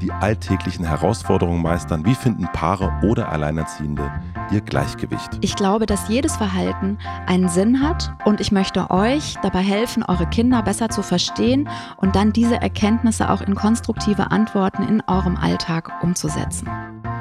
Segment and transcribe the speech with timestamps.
[0.00, 2.04] die alltäglichen Herausforderungen meistern?
[2.04, 4.10] Wie finden Paare oder Alleinerziehende
[4.50, 5.30] ihr Gleichgewicht?
[5.40, 10.26] Ich glaube, dass jedes Verhalten einen Sinn hat und ich möchte euch dabei helfen, eure
[10.26, 11.68] Kinder besser zu verstehen
[11.98, 16.68] und dann diese Erkenntnisse auch in konstruktive Antworten in eurem Alltag umzusetzen.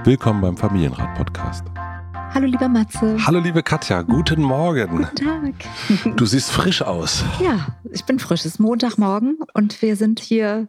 [0.05, 1.65] Willkommen beim Familienrat-Podcast.
[2.33, 3.17] Hallo lieber Matze.
[3.25, 4.87] Hallo liebe Katja, guten Morgen.
[4.89, 6.15] Guten Tag.
[6.15, 7.23] Du siehst frisch aus.
[7.43, 8.41] Ja, ich bin frisch.
[8.41, 10.67] Es ist Montagmorgen und wir sind hier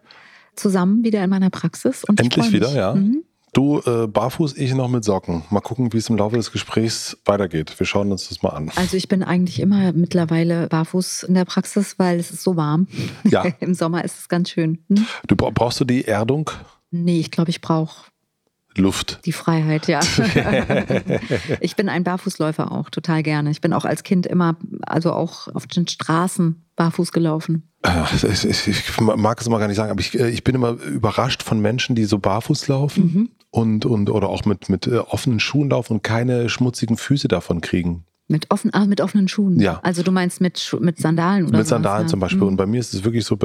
[0.61, 2.05] zusammen wieder in meiner Praxis.
[2.05, 2.95] Und Endlich wieder, ja.
[2.95, 3.25] Mhm.
[3.53, 5.43] Du äh, barfuß, ich noch mit Socken.
[5.51, 7.75] Mal gucken, wie es im Laufe des Gesprächs weitergeht.
[7.79, 8.71] Wir schauen uns das mal an.
[8.77, 12.87] Also ich bin eigentlich immer mittlerweile barfuß in der Praxis, weil es ist so warm.
[13.25, 13.45] Ja.
[13.61, 14.79] Im Sommer ist es ganz schön.
[14.89, 15.05] Hm?
[15.27, 16.51] Du brauchst du die Erdung?
[16.93, 18.11] Nee, ich glaube, ich brauche
[18.77, 19.21] Luft.
[19.25, 20.01] Die Freiheit, ja.
[21.61, 23.51] ich bin ein Barfußläufer auch, total gerne.
[23.51, 27.71] Ich bin auch als Kind immer, also auch auf den Straßen barfuß gelaufen.
[27.83, 31.97] Ich, mag es immer gar nicht sagen, aber ich, ich bin immer überrascht von Menschen,
[31.97, 33.31] die so barfuß laufen mhm.
[33.51, 37.61] und, und oder auch mit, mit äh, offenen Schuhen laufen und keine schmutzigen Füße davon
[37.61, 38.05] kriegen.
[38.31, 39.59] Mit, offen, ah, mit offenen Schuhen?
[39.59, 39.81] Ja.
[39.83, 42.09] Also du meinst mit, mit Sandalen oder Mit Sandalen ja.
[42.09, 42.43] zum Beispiel.
[42.43, 42.49] Mhm.
[42.49, 43.37] Und bei mir ist es wirklich so,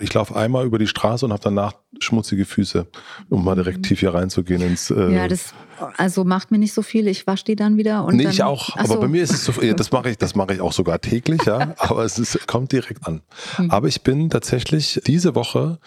[0.00, 2.88] ich laufe einmal über die Straße und habe danach schmutzige Füße,
[3.28, 3.82] um mal direkt mhm.
[3.82, 4.90] tief hier reinzugehen ins...
[4.90, 5.54] Äh ja, das
[5.96, 7.06] also macht mir nicht so viel.
[7.06, 8.04] Ich wasche die dann wieder.
[8.04, 8.76] Und nee, dann, ich auch.
[8.76, 9.00] Aber so.
[9.00, 11.74] bei mir ist es so, das mache ich, das mache ich auch sogar täglich, ja.
[11.78, 13.22] aber es ist, kommt direkt an.
[13.58, 13.70] Mhm.
[13.70, 15.78] Aber ich bin tatsächlich diese Woche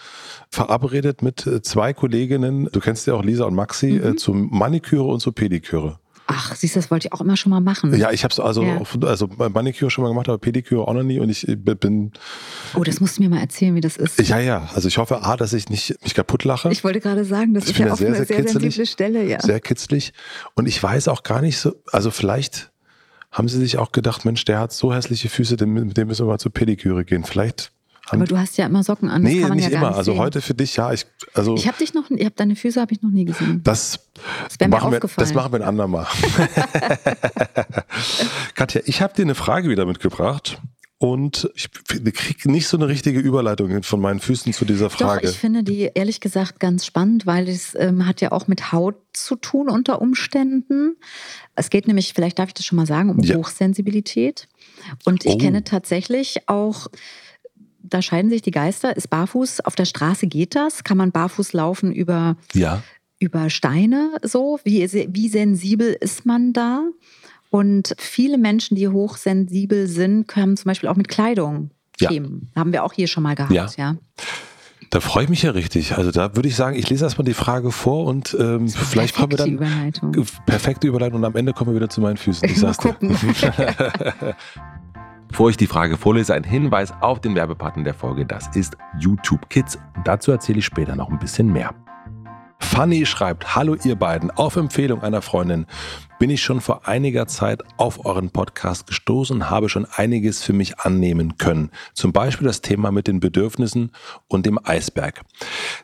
[0.48, 4.04] verabredet mit zwei Kolleginnen, du kennst ja auch Lisa und Maxi, mhm.
[4.04, 5.98] äh, zum Maniküre und zur Pediküre.
[6.28, 7.94] Ach, siehst du, das wollte ich auch immer schon mal machen.
[7.96, 8.82] Ja, ich habe es also, ja.
[9.02, 12.12] also Maniküre schon mal gemacht, aber Pediküre auch noch nie und ich bin.
[12.74, 14.18] Oh, das musst du mir mal erzählen, wie das ist.
[14.28, 14.68] Ja, ja.
[14.74, 16.70] Also ich hoffe, A, dass ich nicht mich kaputt lache.
[16.72, 19.24] Ich wollte gerade sagen, das, das ist ja auch sehr, eine sehr, sehr sensible Stelle,
[19.24, 19.40] ja.
[19.40, 20.12] Sehr kitzlig.
[20.54, 22.72] Und ich weiß auch gar nicht so, also vielleicht
[23.30, 26.32] haben sie sich auch gedacht, Mensch, der hat so hässliche Füße, mit dem müssen wir
[26.32, 27.22] mal zur Pediküre gehen.
[27.22, 27.70] Vielleicht
[28.08, 29.22] aber du hast ja immer Socken an.
[29.22, 29.88] Das nee, nicht ja immer.
[29.88, 30.92] Nicht also heute für dich, ja.
[30.92, 33.62] Ich, also ich habe dich noch, ich habe deine Füße habe ich noch nie gesehen.
[33.64, 34.00] Das,
[34.58, 36.06] das machen wir, das machen wir ein andermal.
[38.54, 40.60] Katja, ich habe dir eine Frage wieder mitgebracht.
[40.98, 45.26] Und ich kriege nicht so eine richtige Überleitung von meinen Füßen zu dieser Frage.
[45.26, 48.72] Doch, ich finde die ehrlich gesagt ganz spannend, weil es ähm, hat ja auch mit
[48.72, 50.96] Haut zu tun unter Umständen.
[51.54, 53.36] Es geht nämlich, vielleicht darf ich das schon mal sagen, um ja.
[53.36, 54.48] Hochsensibilität.
[55.04, 55.38] Und ich oh.
[55.38, 56.86] kenne tatsächlich auch
[57.88, 58.96] da scheiden sich die Geister.
[58.96, 60.84] Ist barfuß auf der Straße geht das?
[60.84, 62.82] Kann man barfuß laufen über, ja.
[63.18, 64.58] über Steine so?
[64.64, 66.82] Wie, wie sensibel ist man da?
[67.50, 72.50] Und viele Menschen, die hochsensibel sind, haben zum Beispiel auch mit Kleidung Themen.
[72.54, 72.60] Ja.
[72.60, 73.68] Haben wir auch hier schon mal gehabt, ja.
[73.76, 73.96] ja.
[74.90, 75.96] Da freue ich mich ja richtig.
[75.96, 79.32] Also da würde ich sagen, ich lese erstmal die Frage vor und ähm, vielleicht kommen
[79.32, 79.52] wir dann.
[79.52, 80.26] Überleitung.
[80.46, 82.48] Perfekte Überleitung und am Ende kommen wir wieder zu meinen Füßen.
[82.56, 82.96] Ich sag's dir.
[85.28, 88.24] Bevor ich die Frage vorlese, ein Hinweis auf den Werbepartner der Folge.
[88.24, 89.78] Das ist YouTube Kids.
[90.04, 91.74] Dazu erzähle ich später noch ein bisschen mehr.
[92.58, 95.66] Fanny schreibt, hallo ihr beiden, auf Empfehlung einer Freundin
[96.18, 100.52] bin ich schon vor einiger Zeit auf euren Podcast gestoßen und habe schon einiges für
[100.52, 101.70] mich annehmen können.
[101.94, 103.92] Zum Beispiel das Thema mit den Bedürfnissen
[104.28, 105.22] und dem Eisberg.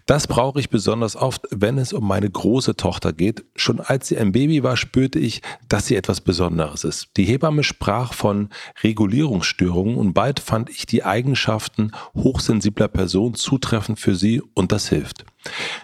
[0.07, 3.45] Das brauche ich besonders oft, wenn es um meine große Tochter geht.
[3.57, 7.09] Schon als sie ein Baby war, spürte ich, dass sie etwas Besonderes ist.
[7.17, 8.49] Die Hebamme sprach von
[8.83, 15.25] Regulierungsstörungen und bald fand ich die Eigenschaften hochsensibler Person zutreffend für sie und das hilft.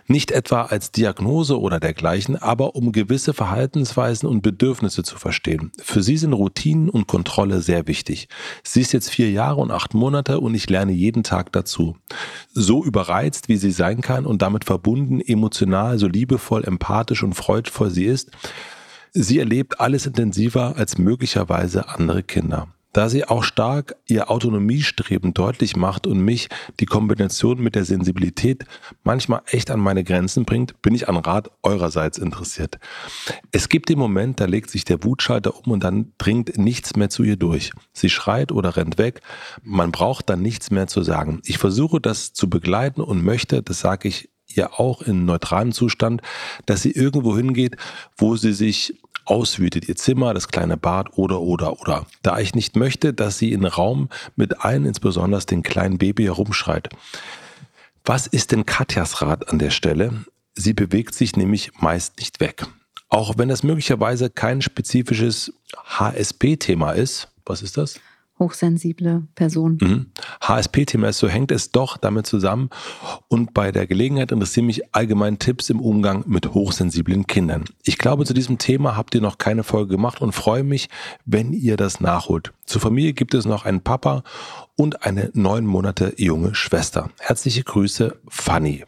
[0.06, 5.72] Nicht etwa als Diagnose oder dergleichen, aber um gewisse Verhaltensweisen und Bedürfnisse zu verstehen.
[5.81, 8.28] Für sie sind Routinen und Kontrolle sehr wichtig.
[8.62, 11.96] Sie ist jetzt vier Jahre und acht Monate und ich lerne jeden Tag dazu.
[12.52, 17.90] So überreizt, wie sie sein kann und damit verbunden, emotional, so liebevoll, empathisch und freudvoll
[17.90, 18.31] sie ist,
[19.12, 25.76] sie erlebt alles intensiver als möglicherweise andere Kinder da sie auch stark ihr Autonomiestreben deutlich
[25.76, 26.49] macht und mich
[26.81, 28.64] die Kombination mit der Sensibilität
[29.05, 32.79] manchmal echt an meine Grenzen bringt, bin ich an Rat eurerseits interessiert.
[33.52, 37.11] Es gibt den Moment, da legt sich der Wutschalter um und dann dringt nichts mehr
[37.11, 37.73] zu ihr durch.
[37.93, 39.20] Sie schreit oder rennt weg,
[39.62, 41.40] man braucht dann nichts mehr zu sagen.
[41.44, 46.23] Ich versuche das zu begleiten und möchte, das sage ich ihr auch in neutralem Zustand,
[46.67, 47.76] dass sie irgendwo hingeht,
[48.17, 52.06] wo sie sich auswütet, ihr Zimmer, das kleine Bad oder, oder, oder.
[52.22, 56.88] Da ich nicht möchte, dass sie in Raum mit allen, insbesondere den kleinen Baby, herumschreit.
[58.04, 60.25] Was ist denn Katjas Rat an der Stelle?
[60.54, 62.64] Sie bewegt sich nämlich meist nicht weg.
[63.10, 67.28] Auch wenn das möglicherweise kein spezifisches HSP-Thema ist.
[67.44, 68.00] Was ist das?
[68.38, 69.79] Hochsensible Person.
[69.81, 70.06] Mhm.
[70.40, 72.70] HSP-Thema ist, so hängt es doch damit zusammen.
[73.29, 77.64] Und bei der Gelegenheit interessieren mich allgemein Tipps im Umgang mit hochsensiblen Kindern.
[77.82, 80.88] Ich glaube, zu diesem Thema habt ihr noch keine Folge gemacht und freue mich,
[81.25, 82.52] wenn ihr das nachholt.
[82.64, 84.23] Zur Familie gibt es noch einen Papa
[84.76, 87.11] und eine neun Monate junge Schwester.
[87.19, 88.85] Herzliche Grüße, Fanny.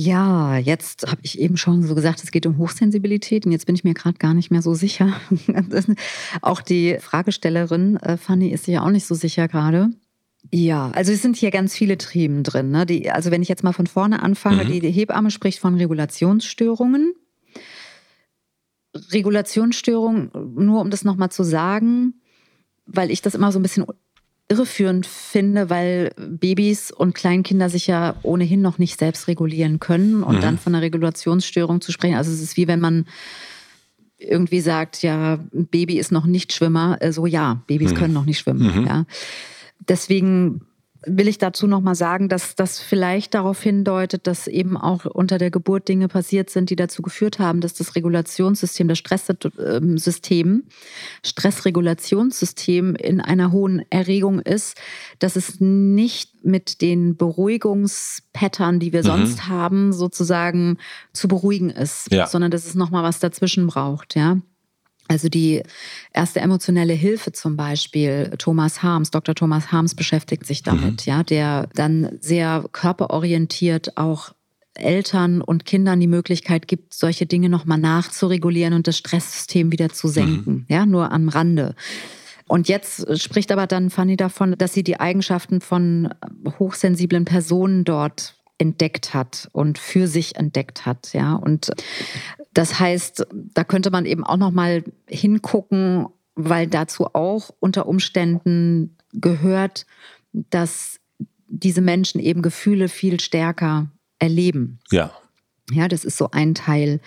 [0.00, 3.74] Ja, jetzt habe ich eben schon so gesagt, es geht um Hochsensibilität und jetzt bin
[3.74, 5.12] ich mir gerade gar nicht mehr so sicher.
[6.40, 9.90] auch die Fragestellerin äh, Fanny ist sich ja auch nicht so sicher gerade.
[10.52, 12.70] Ja, also es sind hier ganz viele Trieben drin.
[12.70, 12.86] Ne?
[12.86, 14.68] Die, also wenn ich jetzt mal von vorne anfange, mhm.
[14.68, 17.14] die, die Hebamme spricht von Regulationsstörungen.
[18.94, 22.14] Regulationsstörung, nur um das nochmal zu sagen,
[22.86, 23.84] weil ich das immer so ein bisschen
[24.50, 30.36] irreführend finde, weil Babys und Kleinkinder sich ja ohnehin noch nicht selbst regulieren können und
[30.36, 30.40] mhm.
[30.40, 32.16] dann von einer Regulationsstörung zu sprechen.
[32.16, 33.06] Also es ist wie wenn man
[34.18, 36.98] irgendwie sagt, ja, ein Baby ist noch nicht Schwimmer.
[37.00, 37.96] So also ja, Babys mhm.
[37.96, 38.80] können noch nicht schwimmen.
[38.80, 38.86] Mhm.
[38.86, 39.06] Ja.
[39.86, 40.62] Deswegen
[41.06, 45.38] will ich dazu noch mal sagen, dass das vielleicht darauf hindeutet, dass eben auch unter
[45.38, 50.64] der Geburt Dinge passiert sind, die dazu geführt haben, dass das Regulationssystem, das Stresssystem,
[51.24, 54.76] Stressregulationssystem in einer hohen Erregung ist,
[55.20, 59.06] dass es nicht mit den Beruhigungspattern, die wir mhm.
[59.06, 60.78] sonst haben, sozusagen
[61.12, 62.26] zu beruhigen ist, ja.
[62.26, 64.38] sondern dass es noch mal was dazwischen braucht, ja.
[65.08, 65.62] Also die
[66.12, 69.34] erste emotionelle Hilfe zum Beispiel, Thomas Harms, Dr.
[69.34, 71.12] Thomas Harms beschäftigt sich damit, mhm.
[71.12, 74.32] ja, der dann sehr körperorientiert auch
[74.74, 80.08] Eltern und Kindern die Möglichkeit gibt, solche Dinge nochmal nachzuregulieren und das Stresssystem wieder zu
[80.08, 80.66] senken, mhm.
[80.68, 81.74] ja, nur am Rande.
[82.46, 86.14] Und jetzt spricht aber dann Fanny davon, dass sie die Eigenschaften von
[86.58, 91.34] hochsensiblen Personen dort entdeckt hat und für sich entdeckt hat, ja.
[91.34, 91.70] Und
[92.52, 98.96] das heißt, da könnte man eben auch noch mal hingucken, weil dazu auch unter Umständen
[99.12, 99.86] gehört,
[100.32, 100.98] dass
[101.48, 104.80] diese Menschen eben Gefühle viel stärker erleben.
[104.90, 105.12] Ja.
[105.70, 107.00] Ja, das ist so ein Teil.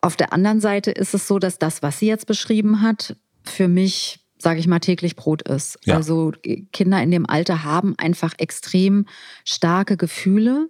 [0.00, 3.68] Auf der anderen Seite ist es so, dass das, was sie jetzt beschrieben hat, für
[3.68, 5.78] mich, sage ich mal, täglich Brot ist.
[5.84, 5.96] Ja.
[5.96, 6.32] Also
[6.72, 9.06] Kinder in dem Alter haben einfach extrem
[9.44, 10.68] starke Gefühle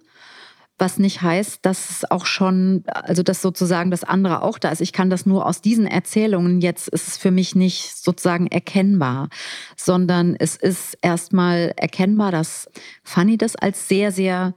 [0.81, 4.81] was nicht heißt, dass es auch schon, also dass sozusagen das andere auch da ist.
[4.81, 9.29] Ich kann das nur aus diesen Erzählungen, jetzt ist es für mich nicht sozusagen erkennbar,
[9.77, 12.69] sondern es ist erstmal erkennbar, dass
[13.03, 14.55] Fanny das als sehr, sehr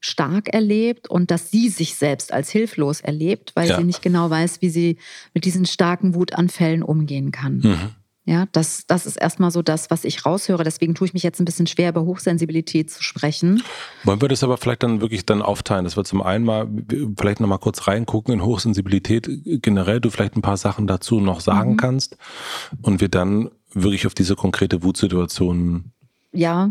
[0.00, 3.78] stark erlebt und dass sie sich selbst als hilflos erlebt, weil ja.
[3.78, 4.98] sie nicht genau weiß, wie sie
[5.32, 7.58] mit diesen starken Wutanfällen umgehen kann.
[7.58, 7.90] Mhm.
[8.26, 10.64] Ja, das, das ist erstmal so das, was ich raushöre.
[10.64, 13.62] Deswegen tue ich mich jetzt ein bisschen schwer, über Hochsensibilität zu sprechen.
[14.04, 16.66] Wollen wir das aber vielleicht dann wirklich dann aufteilen, dass wir zum einen mal
[17.18, 21.72] vielleicht nochmal kurz reingucken in Hochsensibilität generell, du vielleicht ein paar Sachen dazu noch sagen
[21.72, 21.76] mhm.
[21.76, 22.16] kannst
[22.80, 25.92] und wir dann wirklich auf diese konkrete Wutsituation.
[26.32, 26.70] Ja,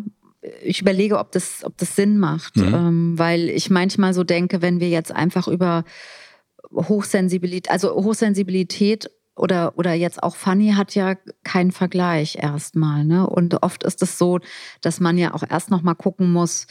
[0.64, 2.74] ich überlege, ob das, ob das Sinn macht, mhm.
[2.74, 5.84] ähm, weil ich manchmal so denke, wenn wir jetzt einfach über
[6.72, 13.04] Hochsensibilität, also Hochsensibilität oder, oder jetzt auch Fanny hat ja keinen Vergleich erstmal.
[13.04, 13.28] Ne?
[13.28, 14.40] Und oft ist es so,
[14.82, 16.68] dass man ja auch erst noch mal gucken muss,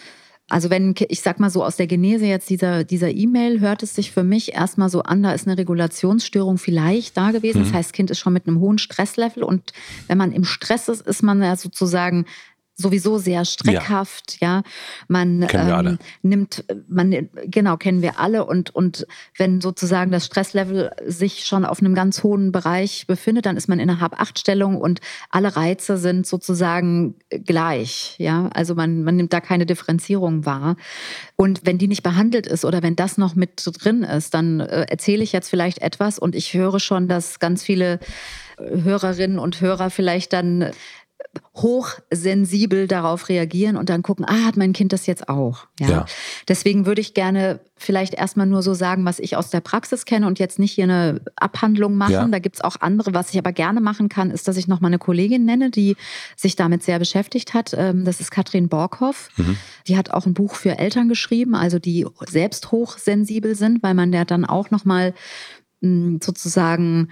[0.49, 3.95] also wenn, ich sag mal so aus der Genese jetzt dieser dieser E-Mail hört es
[3.95, 7.61] sich für mich erstmal so an, da ist eine Regulationsstörung vielleicht da gewesen.
[7.61, 7.65] Mhm.
[7.65, 9.73] Das heißt, das Kind ist schon mit einem hohen Stresslevel und
[10.09, 12.27] wenn man im Stress ist, ist man ja sozusagen
[12.83, 14.57] sowieso sehr streckhaft, ja.
[14.57, 14.63] ja.
[15.09, 19.07] Man ähm, nimmt, man genau kennen wir alle und und
[19.39, 23.81] wenn sozusagen das Stresslevel sich schon auf einem ganz hohen Bereich befindet, dann ist man
[23.81, 28.51] in einer Hab-Acht-Stellung und alle Reize sind sozusagen gleich, ja.
[28.53, 30.77] Also man man nimmt da keine Differenzierung wahr
[31.37, 34.87] und wenn die nicht behandelt ist oder wenn das noch mit drin ist, dann äh,
[34.89, 38.01] erzähle ich jetzt vielleicht etwas und ich höre schon, dass ganz viele
[38.59, 40.71] Hörerinnen und Hörer vielleicht dann
[41.55, 45.67] hochsensibel darauf reagieren und dann gucken, ah, hat mein Kind das jetzt auch?
[45.79, 45.89] Ja.
[45.89, 46.07] ja.
[46.49, 50.27] Deswegen würde ich gerne vielleicht erstmal nur so sagen, was ich aus der Praxis kenne
[50.27, 52.13] und jetzt nicht hier eine Abhandlung machen.
[52.13, 52.27] Ja.
[52.27, 53.13] Da gibt es auch andere.
[53.13, 55.97] Was ich aber gerne machen kann, ist, dass ich noch mal eine Kollegin nenne, die
[56.37, 57.75] sich damit sehr beschäftigt hat.
[57.77, 59.29] Ähm, das ist Katrin Borghoff.
[59.37, 59.57] Mhm.
[59.89, 64.11] Die hat auch ein Buch für Eltern geschrieben, also die selbst hochsensibel sind, weil man
[64.11, 65.13] der dann auch noch mal
[65.83, 67.09] hm, sozusagen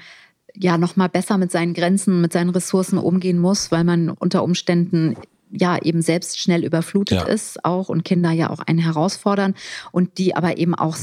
[0.57, 4.43] ja noch mal besser mit seinen Grenzen, mit seinen Ressourcen umgehen muss, weil man unter
[4.43, 5.17] Umständen
[5.51, 7.25] ja eben selbst schnell überflutet ja.
[7.25, 9.55] ist auch und Kinder ja auch einen herausfordern
[9.91, 10.97] und die aber eben auch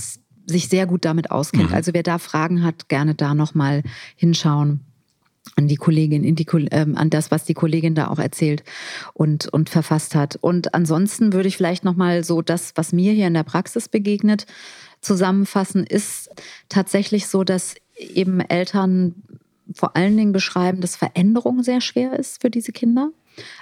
[0.46, 1.70] sich sehr gut damit auskennt.
[1.70, 1.75] Mhm.
[1.75, 3.84] Also wer da Fragen hat, gerne da nochmal
[4.16, 4.86] hinschauen
[5.56, 8.63] an die Kollegin, in die, ähm, an das, was die Kollegin da auch erzählt
[9.13, 10.36] und, und verfasst hat.
[10.36, 14.46] Und ansonsten würde ich vielleicht nochmal so das, was mir hier in der Praxis begegnet,
[15.01, 16.30] zusammenfassen, ist
[16.70, 19.16] tatsächlich so, dass eben Eltern
[19.74, 23.12] vor allen Dingen beschreiben, dass Veränderung sehr schwer ist für diese Kinder.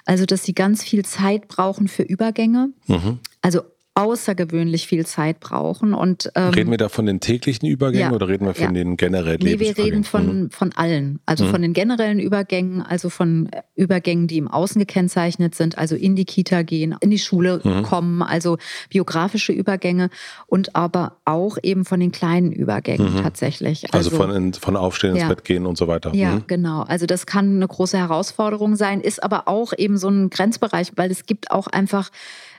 [0.06, 2.70] Also, dass sie ganz viel Zeit brauchen für Übergänge.
[2.88, 3.20] Mhm.
[3.42, 3.62] Also
[3.96, 5.94] außergewöhnlich viel Zeit brauchen.
[5.94, 8.72] Und, ähm, reden wir da von den täglichen Übergängen ja, oder reden wir von ja.
[8.84, 10.50] den generellen Nee, wir reden von, mhm.
[10.52, 11.20] von allen.
[11.26, 11.50] Also mhm.
[11.52, 16.26] von den generellen Übergängen, also von Übergängen, die im Außen gekennzeichnet sind, also in die
[16.26, 17.84] Kita gehen, in die Schule mhm.
[17.84, 18.58] kommen, also
[18.90, 20.10] biografische Übergänge
[20.46, 23.24] und aber auch eben von den kleinen Übergängen mhm.
[23.24, 23.94] tatsächlich.
[23.94, 25.22] Also, also von, von Aufstehen ja.
[25.22, 26.14] ins Bett gehen und so weiter.
[26.14, 26.44] Ja, mhm.
[26.48, 26.82] genau.
[26.82, 31.12] Also das kann eine große Herausforderung sein, ist aber auch eben so ein Grenzbereich, weil
[31.12, 32.12] es gibt auch einfach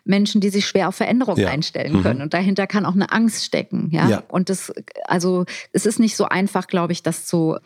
[0.06, 1.48] Menschen, die sich schwer auf Veränderung ja.
[1.48, 2.02] einstellen mhm.
[2.02, 2.22] können.
[2.22, 3.88] Und dahinter kann auch eine Angst stecken.
[3.90, 4.08] Ja?
[4.08, 4.22] ja.
[4.28, 4.72] Und das,
[5.04, 7.56] also es ist nicht so einfach, glaube ich, das zu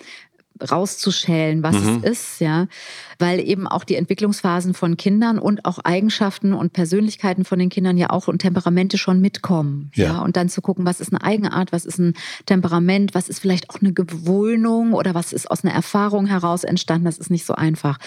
[0.70, 2.02] rauszuschälen, was mhm.
[2.02, 2.66] es ist, ja,
[3.18, 7.96] weil eben auch die Entwicklungsphasen von Kindern und auch Eigenschaften und Persönlichkeiten von den Kindern
[7.96, 10.04] ja auch und Temperamente schon mitkommen, ja.
[10.04, 12.14] ja, und dann zu gucken, was ist eine Eigenart, was ist ein
[12.46, 17.06] Temperament, was ist vielleicht auch eine Gewöhnung oder was ist aus einer Erfahrung heraus entstanden,
[17.06, 17.98] das ist nicht so einfach.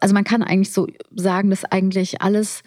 [0.00, 2.62] Also man kann eigentlich so sagen, dass eigentlich alles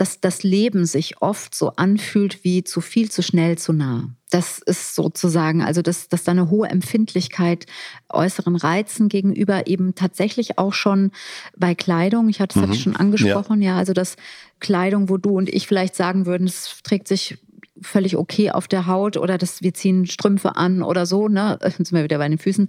[0.00, 4.08] dass das Leben sich oft so anfühlt wie zu viel, zu schnell, zu nah.
[4.30, 7.66] Das ist sozusagen, also dass, dass da eine hohe Empfindlichkeit
[8.08, 11.10] äußeren Reizen gegenüber eben tatsächlich auch schon
[11.54, 12.74] bei Kleidung, ich hatte es mhm.
[12.74, 13.72] schon angesprochen, ja.
[13.72, 14.16] ja, also dass
[14.58, 17.36] Kleidung, wo du und ich vielleicht sagen würden, es trägt sich
[17.80, 21.92] völlig okay auf der Haut oder dass wir ziehen Strümpfe an oder so, ne, sind
[21.92, 22.68] wir wieder bei den Füßen,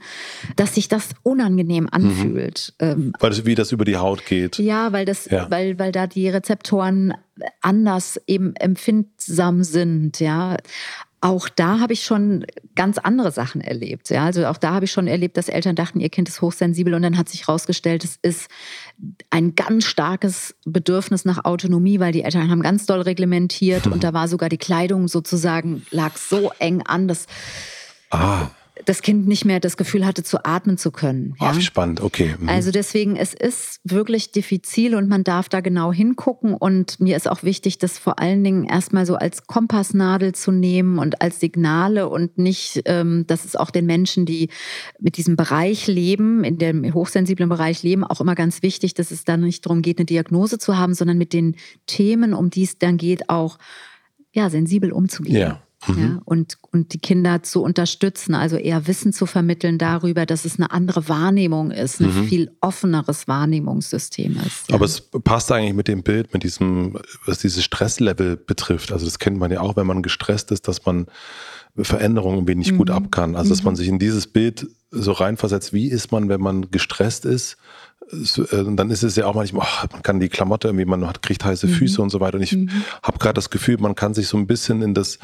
[0.55, 1.89] dass sich das unangenehm mhm.
[1.91, 2.73] anfühlt.
[2.81, 3.13] Mhm.
[3.19, 4.57] weil das, wie das über die Haut geht.
[4.57, 5.49] Ja, weil das, ja.
[5.49, 7.13] weil, weil da die Rezeptoren
[7.61, 10.57] anders eben empfindsam sind, ja
[11.21, 14.09] auch da habe ich schon ganz andere Sachen erlebt.
[14.09, 16.95] Ja, also auch da habe ich schon erlebt, dass Eltern dachten, ihr Kind ist hochsensibel
[16.95, 18.49] und dann hat sich herausgestellt, es ist
[19.29, 24.13] ein ganz starkes Bedürfnis nach Autonomie, weil die Eltern haben ganz doll reglementiert und da
[24.13, 27.27] war sogar die Kleidung sozusagen lag so eng an, dass
[28.09, 28.49] ah
[28.85, 31.35] das Kind nicht mehr das Gefühl hatte, zu atmen zu können.
[31.39, 31.53] Ja?
[31.55, 32.35] Ach, spannend, okay.
[32.39, 32.49] Mhm.
[32.49, 36.53] Also deswegen, es ist wirklich diffizil und man darf da genau hingucken.
[36.53, 40.99] Und mir ist auch wichtig, das vor allen Dingen erstmal so als Kompassnadel zu nehmen
[40.99, 44.49] und als Signale und nicht, ähm, dass es auch den Menschen, die
[44.99, 49.25] mit diesem Bereich leben, in dem hochsensiblen Bereich leben, auch immer ganz wichtig, dass es
[49.25, 51.55] dann nicht darum geht, eine Diagnose zu haben, sondern mit den
[51.87, 53.57] Themen, um die es dann geht, auch
[54.33, 55.37] ja, sensibel umzugehen.
[55.37, 55.61] Ja.
[55.87, 55.99] Mhm.
[55.99, 60.57] Ja, und, und die Kinder zu unterstützen, also eher Wissen zu vermitteln darüber, dass es
[60.57, 62.27] eine andere Wahrnehmung ist, ein mhm.
[62.27, 64.69] viel offeneres Wahrnehmungssystem ist.
[64.69, 64.75] Ja.
[64.75, 68.91] Aber es passt eigentlich mit dem Bild, mit diesem, was dieses Stresslevel betrifft.
[68.91, 71.07] Also das kennt man ja auch, wenn man gestresst ist, dass man
[71.75, 72.77] Veränderungen irgendwie nicht mhm.
[72.77, 73.35] gut ab kann.
[73.35, 73.77] Also dass man mhm.
[73.77, 77.57] sich in dieses Bild so reinversetzt, wie ist man, wenn man gestresst ist
[78.11, 81.21] äh, dann ist es ja auch manchmal, oh, man kann die Klamotte irgendwie, man hat,
[81.21, 81.71] kriegt heiße mhm.
[81.71, 82.37] Füße und so weiter.
[82.37, 82.69] Und ich mhm.
[83.03, 85.19] habe gerade das Gefühl, man kann sich so ein bisschen in das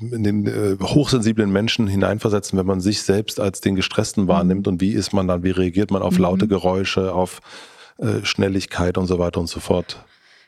[0.00, 4.80] in den äh, hochsensiblen Menschen hineinversetzen, wenn man sich selbst als den Gestressten wahrnimmt und
[4.80, 6.22] wie ist man dann, wie reagiert man auf mhm.
[6.22, 7.40] laute Geräusche, auf
[7.98, 10.04] äh, Schnelligkeit und so weiter und so fort.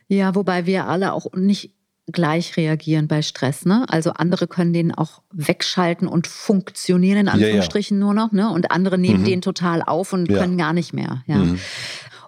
[0.08, 1.72] Ja, wobei wir alle auch nicht
[2.10, 3.64] gleich reagieren bei Stress.
[3.64, 3.84] Ne?
[3.88, 8.04] Also andere können den auch wegschalten und funktionieren in Anführungsstrichen ja, ja.
[8.06, 8.32] nur noch.
[8.32, 8.50] Ne?
[8.50, 9.26] Und andere nehmen mhm.
[9.26, 10.38] den total auf und ja.
[10.38, 11.22] können gar nicht mehr.
[11.26, 11.36] Ja.
[11.36, 11.60] Mhm.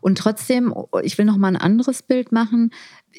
[0.00, 2.70] Und trotzdem, ich will noch mal ein anderes Bild machen.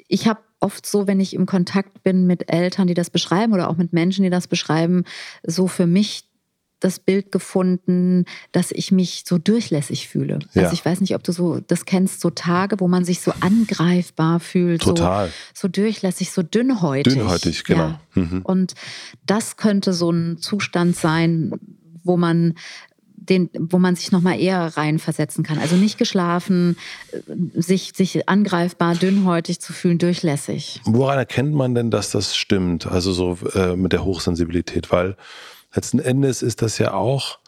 [0.07, 3.69] Ich habe oft so, wenn ich im Kontakt bin mit Eltern, die das beschreiben oder
[3.69, 5.03] auch mit Menschen, die das beschreiben,
[5.43, 6.23] so für mich
[6.79, 10.39] das Bild gefunden, dass ich mich so durchlässig fühle.
[10.53, 10.63] Ja.
[10.63, 13.31] Also ich weiß nicht, ob du so das kennst, so Tage, wo man sich so
[13.39, 15.27] angreifbar fühlt, Total.
[15.53, 17.13] So, so durchlässig, so dünnhäutig.
[17.13, 17.87] Dünnhäutig, genau.
[17.87, 17.99] Ja.
[18.15, 18.41] Mhm.
[18.43, 18.73] Und
[19.25, 21.53] das könnte so ein Zustand sein,
[22.03, 22.55] wo man
[23.17, 25.57] den, wo man sich noch mal eher reinversetzen kann.
[25.57, 26.77] Also nicht geschlafen,
[27.53, 30.81] sich, sich angreifbar, dünnhäutig zu fühlen, durchlässig.
[30.85, 32.87] Woran erkennt man denn, dass das stimmt?
[32.87, 35.15] Also so äh, mit der Hochsensibilität, weil
[35.73, 37.39] letzten Endes ist das ja auch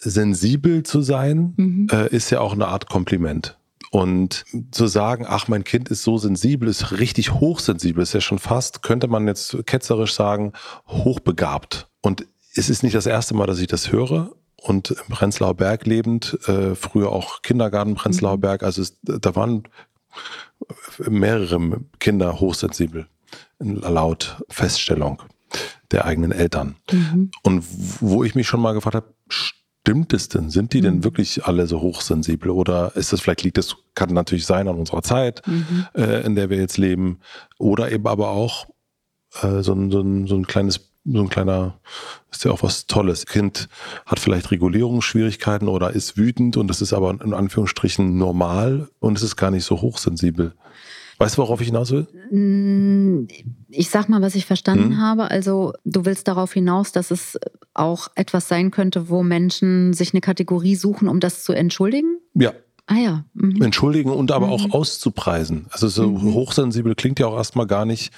[0.00, 1.88] sensibel zu sein, mhm.
[1.90, 3.56] äh, ist ja auch eine Art Kompliment.
[3.90, 8.38] Und zu sagen, ach, mein Kind ist so sensibel, ist richtig hochsensibel, ist ja schon
[8.38, 10.52] fast, könnte man jetzt ketzerisch sagen,
[10.86, 11.88] hochbegabt.
[12.02, 15.86] Und es ist nicht das erste Mal, dass ich das höre und im Prenzlauer Berg
[15.86, 18.40] lebend, äh, früher auch Kindergarten Prenzlauer mhm.
[18.40, 19.64] Berg, also es, da waren
[20.98, 23.06] mehrere Kinder hochsensibel,
[23.58, 25.22] laut Feststellung
[25.90, 26.76] der eigenen Eltern.
[26.90, 27.30] Mhm.
[27.42, 27.64] Und
[28.00, 30.50] wo ich mich schon mal gefragt habe, stimmt es denn?
[30.50, 30.84] Sind die mhm.
[30.84, 32.50] denn wirklich alle so hochsensibel?
[32.50, 35.86] Oder ist das vielleicht liegt das, kann natürlich sein an unserer Zeit, mhm.
[35.94, 37.20] äh, in der wir jetzt leben,
[37.58, 38.66] oder eben aber auch
[39.42, 41.78] äh, so, ein, so, ein, so ein kleines so ein kleiner,
[42.30, 43.26] ist ja auch was Tolles.
[43.26, 43.68] Kind
[44.06, 49.22] hat vielleicht Regulierungsschwierigkeiten oder ist wütend und das ist aber in Anführungsstrichen normal und es
[49.22, 50.54] ist gar nicht so hochsensibel.
[51.18, 52.06] Weißt du, worauf ich hinaus will?
[52.30, 53.26] Mm,
[53.70, 54.98] ich sag mal, was ich verstanden hm.
[54.98, 55.30] habe.
[55.30, 57.36] Also, du willst darauf hinaus, dass es
[57.74, 62.18] auch etwas sein könnte, wo Menschen sich eine Kategorie suchen, um das zu entschuldigen?
[62.34, 62.52] Ja.
[62.86, 63.24] Ah ja.
[63.34, 63.60] Mhm.
[63.60, 64.52] Entschuldigen und aber mhm.
[64.52, 65.66] auch auszupreisen.
[65.70, 66.32] Also so mhm.
[66.32, 68.12] hochsensibel klingt ja auch erstmal gar nicht.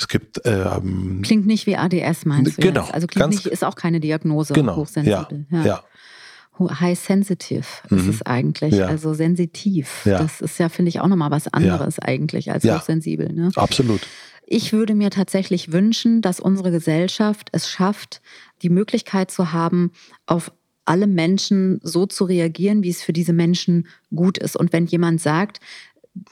[0.00, 2.62] Es gibt ähm, klingt nicht wie ADS meinst du?
[2.62, 2.84] Genau.
[2.84, 2.94] Jetzt?
[2.94, 4.54] Also klingt nicht, ist auch keine Diagnose.
[4.54, 4.76] Genau.
[4.76, 5.46] Hochsensibel.
[5.50, 5.58] Ja.
[5.58, 5.64] ja.
[5.66, 6.80] ja.
[6.80, 7.98] High sensitive mhm.
[7.98, 8.86] ist es eigentlich, ja.
[8.86, 10.04] also sensitiv.
[10.04, 10.18] Ja.
[10.18, 12.08] Das ist ja, finde ich, auch nochmal was anderes ja.
[12.08, 13.32] eigentlich als hochsensibel.
[13.32, 13.50] Ne?
[13.56, 14.00] Absolut.
[14.46, 18.20] Ich würde mir tatsächlich wünschen, dass unsere Gesellschaft es schafft,
[18.62, 19.92] die Möglichkeit zu haben,
[20.26, 20.52] auf
[20.84, 24.56] alle Menschen so zu reagieren, wie es für diese Menschen gut ist.
[24.56, 25.60] Und wenn jemand sagt,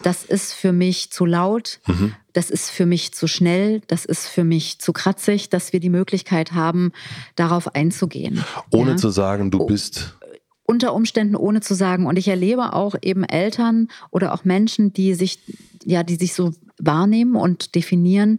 [0.02, 2.14] das ist für mich zu laut, mhm.
[2.32, 5.90] das ist für mich zu schnell, das ist für mich zu kratzig, dass wir die
[5.90, 6.92] Möglichkeit haben,
[7.36, 8.44] darauf einzugehen.
[8.70, 8.96] Ohne ja?
[8.96, 10.18] zu sagen, du bist
[10.68, 12.06] unter Umständen ohne zu sagen.
[12.06, 15.40] Und ich erlebe auch eben Eltern oder auch Menschen, die sich,
[15.82, 18.38] ja, die sich so wahrnehmen und definieren,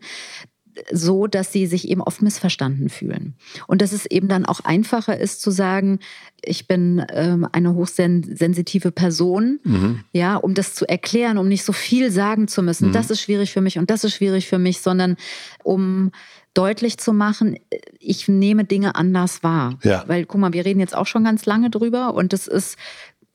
[0.92, 3.36] so, dass sie sich eben oft missverstanden fühlen.
[3.68, 6.00] Und dass es eben dann auch einfacher ist zu sagen,
[6.42, 10.04] ich bin ähm, eine hochsensitive Person, mhm.
[10.14, 12.90] ja, um das zu erklären, um nicht so viel sagen zu müssen.
[12.90, 12.94] Mhm.
[12.94, 15.18] Das ist schwierig für mich und das ist schwierig für mich, sondern
[15.64, 16.12] um
[16.54, 17.58] deutlich zu machen,
[18.00, 19.78] ich nehme Dinge anders wahr.
[19.84, 20.04] Ja.
[20.08, 22.78] Weil, guck mal, wir reden jetzt auch schon ganz lange drüber und es ist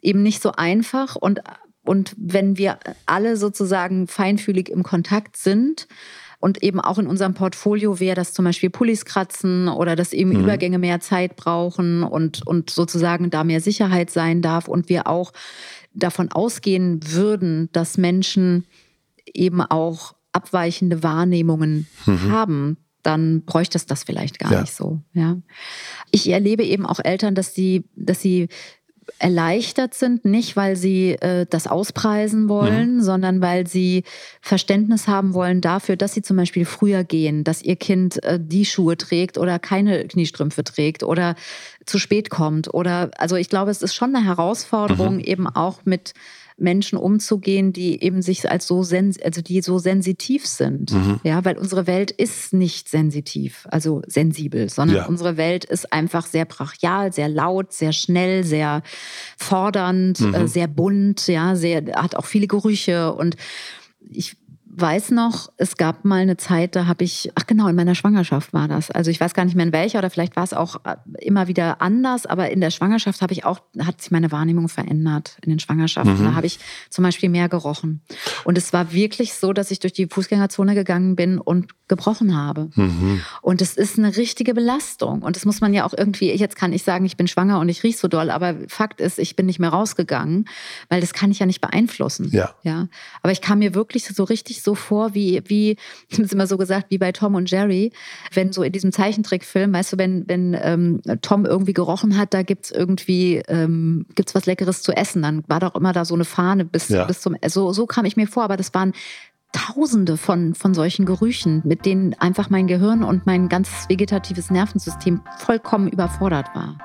[0.03, 1.41] eben nicht so einfach und
[1.87, 5.87] und wenn wir alle sozusagen feinfühlig im Kontakt sind,
[6.45, 10.29] und eben auch in unserem Portfolio wäre, dass zum Beispiel Pullis kratzen oder dass eben
[10.29, 10.41] mhm.
[10.41, 15.33] Übergänge mehr Zeit brauchen und, und sozusagen da mehr Sicherheit sein darf und wir auch
[15.95, 18.67] davon ausgehen würden, dass Menschen
[19.25, 22.31] eben auch abweichende Wahrnehmungen mhm.
[22.31, 24.61] haben, dann bräuchte es das vielleicht gar ja.
[24.61, 25.01] nicht so.
[25.15, 25.39] Ja.
[26.11, 28.49] Ich erlebe eben auch Eltern, dass sie, dass sie
[29.19, 33.03] erleichtert sind, nicht weil sie äh, das auspreisen wollen, mhm.
[33.03, 34.05] sondern weil sie
[34.41, 38.65] Verständnis haben wollen dafür, dass sie zum Beispiel früher gehen, dass ihr Kind äh, die
[38.65, 41.35] Schuhe trägt oder keine Kniestrümpfe trägt oder
[41.87, 42.73] zu spät kommt.
[42.73, 45.25] Oder also ich glaube, es ist schon eine Herausforderung, mhm.
[45.25, 46.15] eben auch mit
[46.57, 50.93] Menschen umzugehen, die eben sich als so sens also die so sensitiv sind.
[50.93, 51.21] Mhm.
[51.25, 55.07] Ja, weil unsere Welt ist nicht sensitiv, also sensibel, sondern ja.
[55.07, 58.83] unsere Welt ist einfach sehr brachial, sehr laut, sehr schnell, sehr
[59.37, 60.35] fordernd, mhm.
[60.35, 63.37] äh, sehr bunt, ja, sehr hat auch viele Gerüche und
[64.11, 64.37] ich
[64.77, 68.53] weiß noch, es gab mal eine Zeit, da habe ich, ach genau, in meiner Schwangerschaft
[68.53, 68.91] war das.
[68.91, 71.47] Also ich weiß gar nicht mehr in welcher oder vielleicht war es auch äh, immer
[71.47, 75.51] wieder anders, aber in der Schwangerschaft habe ich auch, hat sich meine Wahrnehmung verändert in
[75.51, 76.19] den Schwangerschaften.
[76.19, 76.25] Mhm.
[76.25, 76.59] Da habe ich
[76.91, 78.03] zum Beispiel mehr gerochen.
[78.45, 82.71] Und es war wirklich so, dass ich durch die Fußgängerzone gegangen bin und gebrochen habe.
[82.75, 83.21] Mhm.
[83.43, 85.23] Und es ist eine richtige Belastung.
[85.23, 87.69] Und das muss man ja auch irgendwie, jetzt kann ich sagen, ich bin schwanger und
[87.69, 90.49] ich rieche so doll, aber Fakt ist, ich bin nicht mehr rausgegangen,
[90.89, 92.29] weil das kann ich ja nicht beeinflussen.
[92.33, 92.55] Ja.
[92.63, 92.89] ja.
[93.23, 95.77] Aber ich kam mir wirklich so richtig so vor, wie, wie,
[96.09, 97.93] ich habe es immer so gesagt, wie bei Tom und Jerry,
[98.33, 102.43] wenn so in diesem Zeichentrickfilm, weißt du, wenn, wenn ähm, Tom irgendwie gerochen hat, da
[102.43, 106.25] gibt's irgendwie, ähm, gibt's was Leckeres zu essen, dann war doch immer da so eine
[106.25, 107.05] Fahne bis, ja.
[107.05, 108.93] bis zum, so, so kam ich mir vor, aber das waren
[109.55, 115.21] Tausende von, von solchen Gerüchen, mit denen einfach mein Gehirn und mein ganzes vegetatives Nervensystem
[115.39, 116.77] vollkommen überfordert war.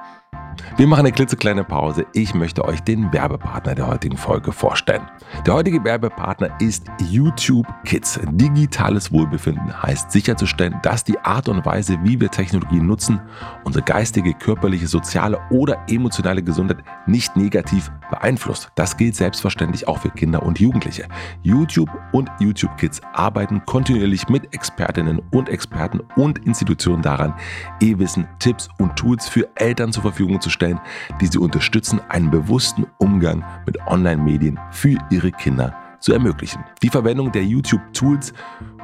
[0.77, 2.05] Wir machen eine klitzekleine Pause.
[2.13, 5.01] Ich möchte euch den Werbepartner der heutigen Folge vorstellen.
[5.45, 8.19] Der heutige Werbepartner ist YouTube Kids.
[8.31, 13.19] Digitales Wohlbefinden heißt sicherzustellen, dass die Art und Weise, wie wir Technologien nutzen,
[13.65, 18.71] unsere geistige, körperliche, soziale oder emotionale Gesundheit nicht negativ beeinflusst.
[18.75, 21.07] Das gilt selbstverständlich auch für Kinder und Jugendliche.
[21.41, 27.33] YouTube und YouTube Kids arbeiten kontinuierlich mit Expertinnen und Experten und Institutionen daran,
[27.81, 30.79] E-Wissen, Tipps und Tools für Eltern zur Verfügung zu herzustellen,
[31.21, 36.63] die sie unterstützen, einen bewussten Umgang mit Online-Medien für ihre Kinder zu ermöglichen.
[36.81, 38.33] Die Verwendung der YouTube-Tools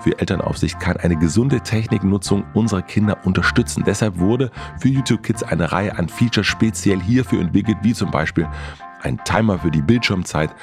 [0.01, 3.83] für Elternaufsicht kann eine gesunde Techniknutzung unserer Kinder unterstützen.
[3.85, 8.47] Deshalb wurde für YouTube Kids eine Reihe an Features speziell hierfür entwickelt, wie zum Beispiel
[9.05, 10.53] ein Timer für die Bildschirmzeit,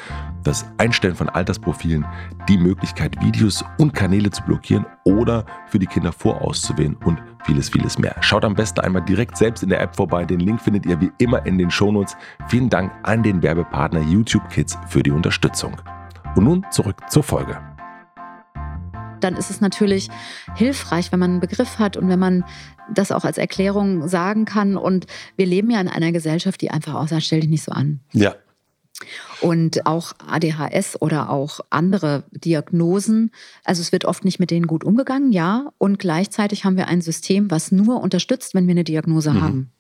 [0.43, 2.05] das Einstellen von Altersprofilen,
[2.49, 7.99] die Möglichkeit, Videos und Kanäle zu blockieren oder für die Kinder vorauszuwählen und vieles, vieles
[7.99, 8.17] mehr.
[8.21, 10.25] Schaut am besten einmal direkt selbst in der App vorbei.
[10.25, 12.17] Den Link findet ihr wie immer in den Shownotes.
[12.49, 15.81] Vielen Dank an den Werbepartner YouTube Kids für die Unterstützung.
[16.35, 17.61] Und nun zurück zur Folge
[19.23, 20.11] dann ist es natürlich
[20.55, 22.45] hilfreich, wenn man einen Begriff hat und wenn man
[22.95, 24.77] das auch als Erklärung sagen kann.
[24.77, 27.73] Und wir leben ja in einer Gesellschaft, die einfach auch sagt, stell dich nicht so
[27.73, 28.01] an.
[28.13, 28.35] Ja.
[29.41, 33.33] Und auch ADHS oder auch andere Diagnosen,
[33.65, 35.73] also es wird oft nicht mit denen gut umgegangen, ja.
[35.79, 39.41] Und gleichzeitig haben wir ein System, was nur unterstützt, wenn wir eine Diagnose mhm.
[39.41, 39.73] haben.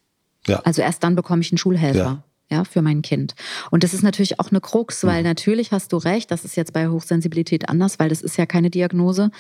[0.46, 0.60] Ja.
[0.64, 1.98] Also erst dann bekomme ich einen Schulhelfer.
[1.98, 2.24] Ja.
[2.52, 3.34] Ja, für mein Kind.
[3.70, 5.28] Und das ist natürlich auch eine Krux, weil mhm.
[5.28, 8.68] natürlich hast du recht, das ist jetzt bei Hochsensibilität anders, weil das ist ja keine
[8.68, 9.30] Diagnose.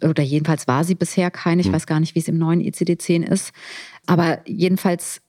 [0.00, 1.60] Oder jedenfalls war sie bisher keine.
[1.60, 1.72] Ich mhm.
[1.72, 3.50] weiß gar nicht, wie es im neuen ICD-10 ist.
[4.06, 5.21] Aber jedenfalls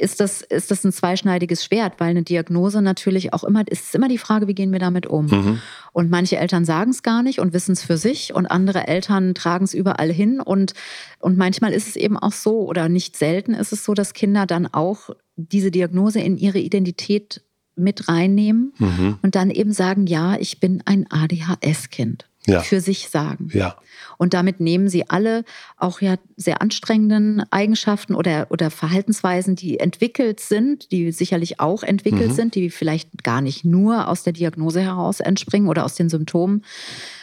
[0.00, 4.08] ist das, ist das ein zweischneidiges Schwert, weil eine Diagnose natürlich auch immer, ist immer
[4.08, 5.26] die Frage, wie gehen wir damit um?
[5.26, 5.60] Mhm.
[5.92, 9.34] Und manche Eltern sagen es gar nicht und wissen es für sich und andere Eltern
[9.34, 10.74] tragen es überall hin und,
[11.18, 14.46] und manchmal ist es eben auch so oder nicht selten ist es so, dass Kinder
[14.46, 17.42] dann auch diese Diagnose in ihre Identität
[17.76, 19.18] mit reinnehmen mhm.
[19.22, 22.60] und dann eben sagen, ja, ich bin ein ADHS-Kind ja.
[22.60, 23.48] für sich sagen.
[23.52, 23.76] Ja.
[24.18, 25.44] Und damit nehmen sie alle
[25.76, 32.30] auch ja sehr anstrengenden Eigenschaften oder, oder Verhaltensweisen, die entwickelt sind, die sicherlich auch entwickelt
[32.30, 32.34] mhm.
[32.34, 36.64] sind, die vielleicht gar nicht nur aus der Diagnose heraus entspringen oder aus den Symptomen,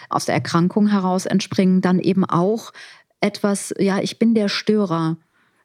[0.09, 2.71] aus der Erkrankung heraus entspringen, dann eben auch
[3.21, 5.17] etwas, ja, ich bin der Störer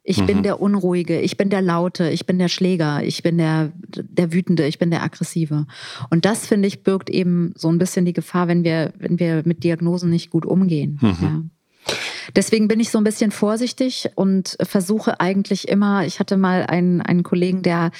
[0.08, 0.26] ich mhm.
[0.26, 4.32] bin der Unruhige, ich bin der Laute, ich bin der Schläger, ich bin der, der
[4.32, 5.66] Wütende, ich bin der Aggressive.
[6.10, 9.42] Und das, finde ich, birgt eben so ein bisschen die Gefahr, wenn wir, wenn wir
[9.44, 10.98] mit Diagnosen nicht gut umgehen.
[11.02, 11.16] Mhm.
[11.20, 11.42] Ja.
[12.34, 17.00] Deswegen bin ich so ein bisschen vorsichtig und versuche eigentlich immer, ich hatte mal einen,
[17.00, 17.90] einen Kollegen, der,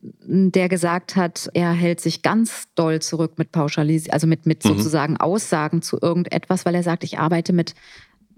[0.00, 4.68] der gesagt hat, er hält sich ganz doll zurück mit Pauschalisierung, also mit, mit mhm.
[4.68, 7.74] sozusagen Aussagen zu irgendetwas, weil er sagt, ich arbeite mit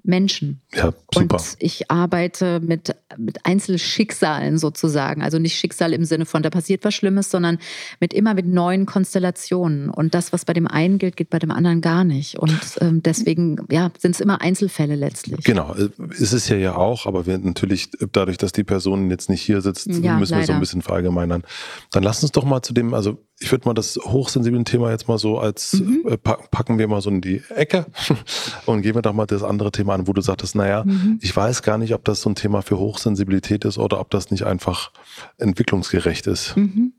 [0.04, 0.60] Menschen.
[0.74, 1.36] Ja, super.
[1.36, 5.22] Und ich arbeite mit, mit Einzelschicksalen sozusagen.
[5.22, 7.58] Also nicht Schicksal im Sinne von, da passiert was Schlimmes, sondern
[8.00, 9.88] mit immer mit neuen Konstellationen.
[9.88, 12.38] Und das, was bei dem einen gilt, geht bei dem anderen gar nicht.
[12.38, 15.42] Und ähm, deswegen ja, sind es immer Einzelfälle letztlich.
[15.44, 15.88] Genau, äh,
[16.18, 19.62] ist es ja ja auch, aber wir natürlich, dadurch, dass die Person jetzt nicht hier
[19.62, 20.42] sitzt, ja, müssen leider.
[20.42, 21.44] wir so ein bisschen verallgemeinern.
[21.90, 25.08] Dann lass uns doch mal zu dem, also ich würde mal das hochsensible Thema jetzt
[25.08, 26.04] mal so als, mhm.
[26.08, 27.86] äh, packen wir mal so in die Ecke
[28.66, 31.18] und gehen wir doch mal das andere Thema an, wo du sagtest, naja, mhm.
[31.22, 34.30] ich weiß gar nicht, ob das so ein Thema für Hochsensibilität ist oder ob das
[34.30, 34.90] nicht einfach
[35.38, 36.56] entwicklungsgerecht ist.
[36.56, 36.92] Mhm.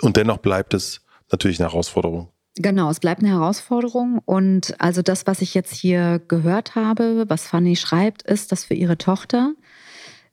[0.00, 2.28] Und dennoch bleibt es natürlich eine Herausforderung.
[2.58, 4.20] Genau, es bleibt eine Herausforderung.
[4.24, 8.74] Und also das, was ich jetzt hier gehört habe, was Fanny schreibt, ist, dass für
[8.74, 9.52] ihre Tochter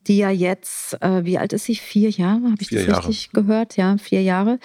[0.08, 1.76] die ja jetzt, äh, wie alt ist sie?
[1.76, 3.08] Vier Jahre, habe ich vier das Jahre.
[3.08, 3.78] richtig gehört?
[3.78, 4.60] Ja, vier Jahre.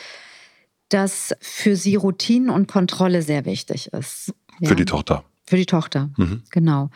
[0.88, 4.33] Dass für sie Routinen und Kontrolle sehr wichtig ist.
[4.61, 4.68] Ja?
[4.68, 5.24] Für die Tochter.
[5.48, 6.42] Für die Tochter, mhm.
[6.50, 6.90] genau.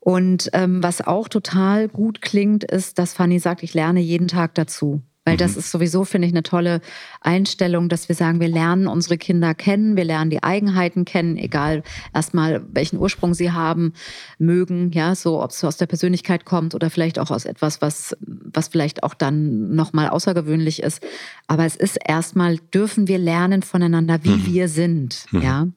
[0.00, 4.54] Und ähm, was auch total gut klingt, ist, dass Fanny sagt, ich lerne jeden Tag
[4.54, 5.02] dazu.
[5.24, 5.38] Weil mhm.
[5.38, 6.80] das ist sowieso, finde ich, eine tolle
[7.20, 11.82] Einstellung, dass wir sagen, wir lernen unsere Kinder kennen, wir lernen die Eigenheiten kennen, egal
[12.12, 13.92] erstmal, welchen Ursprung sie haben,
[14.38, 18.16] mögen, ja, so, ob es aus der Persönlichkeit kommt oder vielleicht auch aus etwas, was,
[18.20, 21.04] was vielleicht auch dann nochmal außergewöhnlich ist.
[21.46, 24.46] Aber es ist erstmal, dürfen wir lernen voneinander, wie mhm.
[24.46, 25.42] wir sind, mhm.
[25.42, 25.68] ja.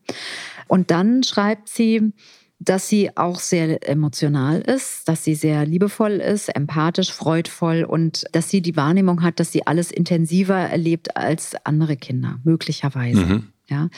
[0.68, 2.14] Und dann schreibt sie,
[2.60, 8.50] dass sie auch sehr emotional ist, dass sie sehr liebevoll ist, empathisch, freudvoll und dass
[8.50, 13.26] sie die Wahrnehmung hat, dass sie alles intensiver erlebt als andere Kinder, möglicherweise.
[13.26, 13.48] Mhm.
[13.68, 13.90] Ja.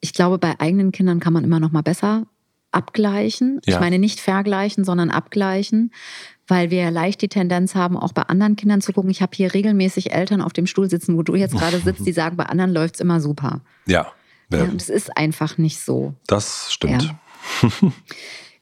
[0.00, 2.26] Ich glaube, bei eigenen Kindern kann man immer noch mal besser
[2.72, 3.60] abgleichen.
[3.64, 3.74] Ja.
[3.74, 5.92] Ich meine nicht vergleichen, sondern abgleichen,
[6.46, 9.10] weil wir leicht die Tendenz haben, auch bei anderen Kindern zu gucken.
[9.10, 12.12] Ich habe hier regelmäßig Eltern auf dem Stuhl sitzen, wo du jetzt gerade sitzt, die
[12.12, 13.60] sagen, bei anderen läuft es immer super.
[13.86, 14.12] Ja.
[14.50, 16.14] Ja, und es ist einfach nicht so.
[16.26, 17.02] Das stimmt.
[17.02, 17.20] Ja.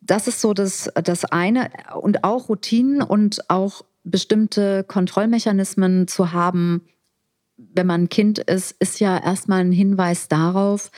[0.01, 1.71] das ist so das, das eine.
[2.01, 6.83] Und auch Routinen und auch bestimmte Kontrollmechanismen zu haben,
[7.57, 10.91] wenn man ein Kind ist, ist ja erstmal ein Hinweis darauf,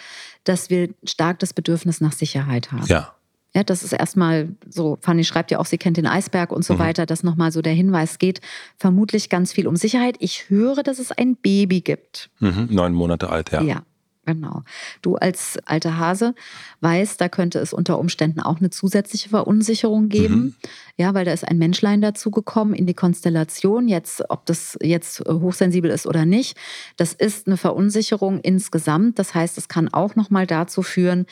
[0.44, 2.86] dass wir stark das Bedürfnis nach Sicherheit haben.
[2.86, 3.14] Ja.
[3.54, 6.74] Ja, das ist erstmal so, Fanny schreibt ja auch, sie kennt den Eisberg und so
[6.74, 6.80] mhm.
[6.80, 8.42] weiter, dass nochmal so der Hinweis geht,
[8.76, 10.16] vermutlich ganz viel um Sicherheit.
[10.20, 12.30] Ich höre, dass es ein Baby gibt.
[12.40, 13.62] Mhm, neun Monate alt, ja.
[13.62, 13.82] Ja,
[14.28, 14.62] Genau.
[15.00, 16.34] Du als alter Hase
[16.82, 20.34] weißt, da könnte es unter Umständen auch eine zusätzliche Verunsicherung geben.
[20.34, 20.54] Mhm.
[20.98, 23.88] Ja, weil da ist ein Menschlein dazugekommen in die Konstellation.
[23.88, 26.58] Jetzt, ob das jetzt hochsensibel ist oder nicht,
[26.98, 29.18] das ist eine Verunsicherung insgesamt.
[29.18, 31.24] Das heißt, es kann auch nochmal dazu führen,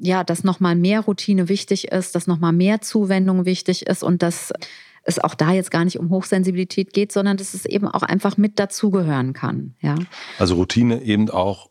[0.00, 4.52] ja, dass nochmal mehr Routine wichtig ist, dass nochmal mehr Zuwendung wichtig ist und dass
[5.04, 8.36] es auch da jetzt gar nicht um Hochsensibilität geht, sondern dass es eben auch einfach
[8.36, 9.74] mit dazugehören kann.
[9.80, 9.94] Ja.
[10.38, 11.70] Also Routine eben auch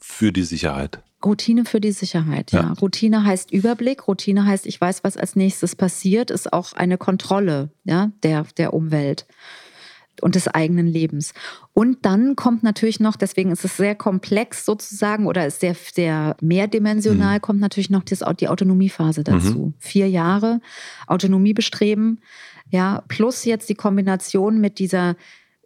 [0.00, 1.02] für die Sicherheit.
[1.24, 2.60] Routine für die Sicherheit, ja.
[2.60, 2.72] ja.
[2.74, 7.70] Routine heißt Überblick, Routine heißt, ich weiß, was als nächstes passiert, ist auch eine Kontrolle
[7.84, 9.26] ja, der, der Umwelt
[10.20, 11.32] und des eigenen Lebens.
[11.72, 16.36] Und dann kommt natürlich noch, deswegen ist es sehr komplex sozusagen oder ist sehr, sehr
[16.40, 17.42] mehrdimensional, mhm.
[17.42, 19.58] kommt natürlich noch das, die Autonomiephase dazu.
[19.58, 19.74] Mhm.
[19.78, 20.60] Vier Jahre
[21.06, 22.20] Autonomie bestreben,
[22.70, 25.16] ja, plus jetzt die Kombination mit dieser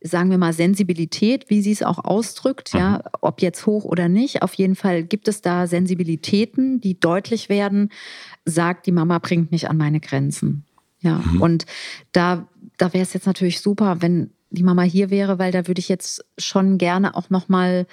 [0.03, 2.81] sagen wir mal, Sensibilität, wie sie es auch ausdrückt, mhm.
[2.81, 4.43] ja, ob jetzt hoch oder nicht.
[4.43, 7.91] Auf jeden Fall gibt es da Sensibilitäten, die deutlich werden,
[8.45, 10.65] sagt, die Mama bringt mich an meine Grenzen.
[11.01, 11.43] Ja, mhm.
[11.43, 11.67] und
[12.13, 15.81] da, da wäre es jetzt natürlich super, wenn die Mama hier wäre, weil da würde
[15.81, 17.87] ich jetzt schon gerne auch nochmal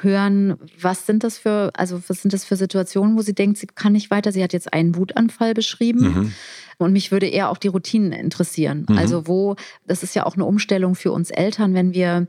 [0.00, 3.66] hören, was sind das für, also was sind das für Situationen, wo sie denkt, sie
[3.66, 4.32] kann nicht weiter.
[4.32, 6.00] Sie hat jetzt einen Wutanfall beschrieben.
[6.00, 6.32] Mhm.
[6.78, 8.86] Und mich würde eher auch die Routinen interessieren.
[8.88, 8.98] Mhm.
[8.98, 12.26] Also wo, das ist ja auch eine Umstellung für uns Eltern, wenn wir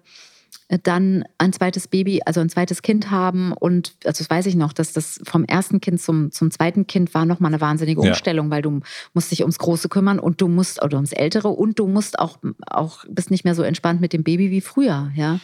[0.81, 4.73] dann ein zweites Baby, also ein zweites Kind haben und also das weiß ich noch,
[4.73, 8.51] dass das vom ersten Kind zum, zum zweiten Kind war nochmal eine wahnsinnige Umstellung, ja.
[8.51, 8.79] weil du
[9.13, 12.37] musst dich ums Große kümmern und du musst, oder ums Ältere und du musst auch,
[12.67, 15.39] auch bist nicht mehr so entspannt mit dem Baby wie früher, ja.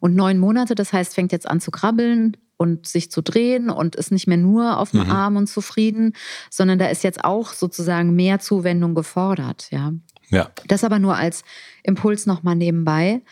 [0.00, 3.96] Und neun Monate, das heißt, fängt jetzt an zu krabbeln, und sich zu drehen und
[3.96, 5.10] ist nicht mehr nur auf dem mhm.
[5.10, 6.14] Arm und zufrieden,
[6.50, 9.92] sondern da ist jetzt auch sozusagen mehr Zuwendung gefordert, ja.
[10.28, 10.50] Ja.
[10.66, 11.44] Das aber nur als
[11.82, 13.22] Impuls nochmal nebenbei.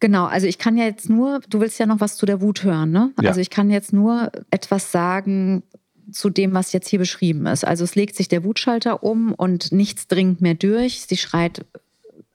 [0.00, 2.64] Genau, also ich kann ja jetzt nur, du willst ja noch was zu der Wut
[2.64, 3.12] hören, ne?
[3.20, 3.28] Ja.
[3.28, 5.62] Also ich kann jetzt nur etwas sagen
[6.10, 7.64] zu dem, was jetzt hier beschrieben ist.
[7.64, 11.02] Also es legt sich der Wutschalter um und nichts dringt mehr durch.
[11.02, 11.66] Sie schreit,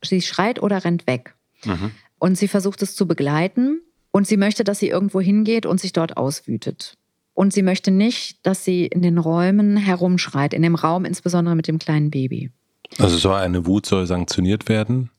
[0.03, 1.35] sie schreit oder rennt weg.
[1.65, 1.91] Mhm.
[2.19, 5.91] Und sie versucht es zu begleiten und sie möchte, dass sie irgendwo hingeht und sich
[5.91, 6.97] dort auswütet.
[7.33, 11.67] Und sie möchte nicht, dass sie in den Räumen herumschreit, in dem Raum, insbesondere mit
[11.67, 12.51] dem kleinen Baby.
[12.97, 15.09] Also so eine Wut soll sanktioniert werden?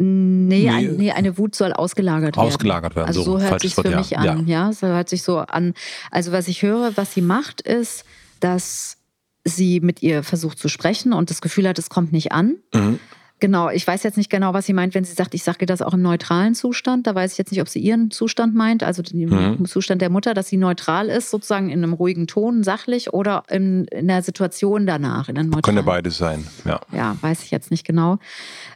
[0.00, 0.68] Nee, nee.
[0.70, 2.46] Ein, nee, eine Wut soll ausgelagert werden.
[2.46, 3.08] Ausgelagert werden.
[3.08, 4.18] Also so, so hört sich für mich ja.
[4.18, 4.46] an.
[4.46, 4.66] Ja.
[4.66, 5.74] ja, so hört sich so an.
[6.12, 8.04] Also was ich höre, was sie macht, ist,
[8.38, 8.98] dass
[9.44, 12.58] sie mit ihr versucht zu sprechen und das Gefühl hat, es kommt nicht an.
[12.72, 13.00] Mhm.
[13.40, 15.80] Genau, ich weiß jetzt nicht genau, was sie meint, wenn sie sagt, ich sage das
[15.80, 17.06] auch im neutralen Zustand.
[17.06, 19.64] Da weiß ich jetzt nicht, ob sie ihren Zustand meint, also den mhm.
[19.66, 23.84] Zustand der Mutter, dass sie neutral ist, sozusagen in einem ruhigen Ton, sachlich oder in,
[23.86, 25.28] in der Situation danach.
[25.28, 26.80] In einem Können ja beides sein, ja.
[26.92, 28.18] Ja, weiß ich jetzt nicht genau.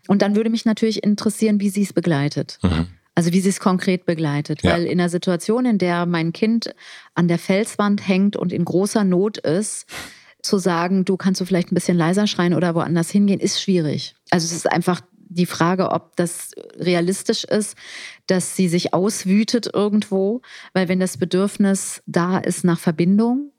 [0.07, 2.59] Und dann würde mich natürlich interessieren, wie sie es begleitet.
[2.62, 2.87] Mhm.
[3.14, 4.62] Also wie sie es konkret begleitet.
[4.62, 4.72] Ja.
[4.72, 6.75] Weil in der Situation, in der mein Kind
[7.14, 9.87] an der Felswand hängt und in großer Not ist,
[10.42, 14.14] zu sagen, du kannst du vielleicht ein bisschen leiser schreien oder woanders hingehen, ist schwierig.
[14.31, 17.76] Also es ist einfach die Frage, ob das realistisch ist,
[18.26, 20.42] dass sie sich auswütet irgendwo,
[20.74, 23.50] weil wenn das Bedürfnis da ist nach Verbindung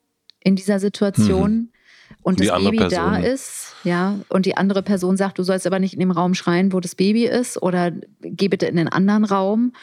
[0.43, 1.69] in dieser Situation mhm.
[2.21, 2.99] und die das Baby Person.
[2.99, 6.35] da ist, ja, und die andere Person sagt, du sollst aber nicht in dem Raum
[6.35, 7.91] schreien, wo das Baby ist oder
[8.21, 9.73] geh bitte in den anderen Raum,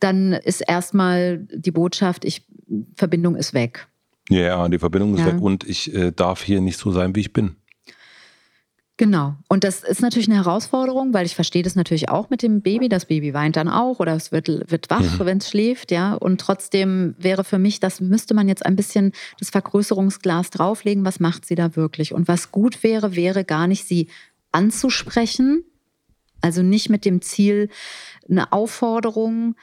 [0.00, 2.46] dann ist erstmal die Botschaft, ich
[2.96, 3.86] Verbindung ist weg.
[4.28, 5.26] Ja, die Verbindung ist ja.
[5.26, 7.56] weg und ich äh, darf hier nicht so sein, wie ich bin.
[8.96, 9.34] Genau.
[9.48, 12.88] Und das ist natürlich eine Herausforderung, weil ich verstehe das natürlich auch mit dem Baby.
[12.88, 15.26] Das Baby weint dann auch oder es wird, wird wach, mhm.
[15.26, 16.14] wenn es schläft, ja.
[16.14, 19.10] Und trotzdem wäre für mich, das müsste man jetzt ein bisschen
[19.40, 21.04] das Vergrößerungsglas drauflegen.
[21.04, 22.14] Was macht sie da wirklich?
[22.14, 24.08] Und was gut wäre, wäre gar nicht sie
[24.52, 25.64] anzusprechen.
[26.40, 27.70] Also nicht mit dem Ziel,
[28.28, 29.56] eine Aufforderung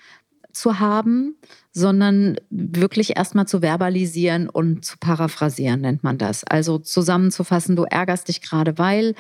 [0.54, 1.36] zu haben,
[1.72, 6.44] sondern wirklich erstmal zu verbalisieren und zu paraphrasieren, nennt man das.
[6.44, 9.16] Also zusammenzufassen, du ärgerst dich gerade, weil.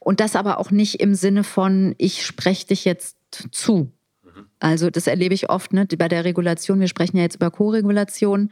[0.00, 3.16] Und das aber auch nicht im Sinne von, ich spreche dich jetzt
[3.50, 3.92] zu.
[4.22, 4.46] Mhm.
[4.60, 6.80] Also das erlebe ich oft ne, bei der Regulation.
[6.80, 8.50] Wir sprechen ja jetzt über Co-Regulation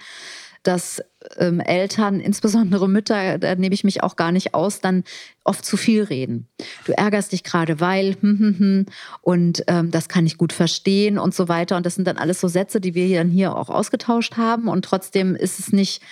[0.67, 1.03] dass
[1.39, 5.05] ähm, Eltern, insbesondere Mütter, da nehme ich mich auch gar nicht aus, dann
[5.45, 6.49] oft zu viel reden.
[6.85, 8.87] Du ärgerst dich gerade, weil, hm, hm, hm,
[9.21, 11.77] und ähm, das kann ich gut verstehen und so weiter.
[11.77, 14.69] Und das sind dann alles so Sätze, die wir dann hier auch ausgetauscht haben.
[14.69, 16.03] Und trotzdem ist es nicht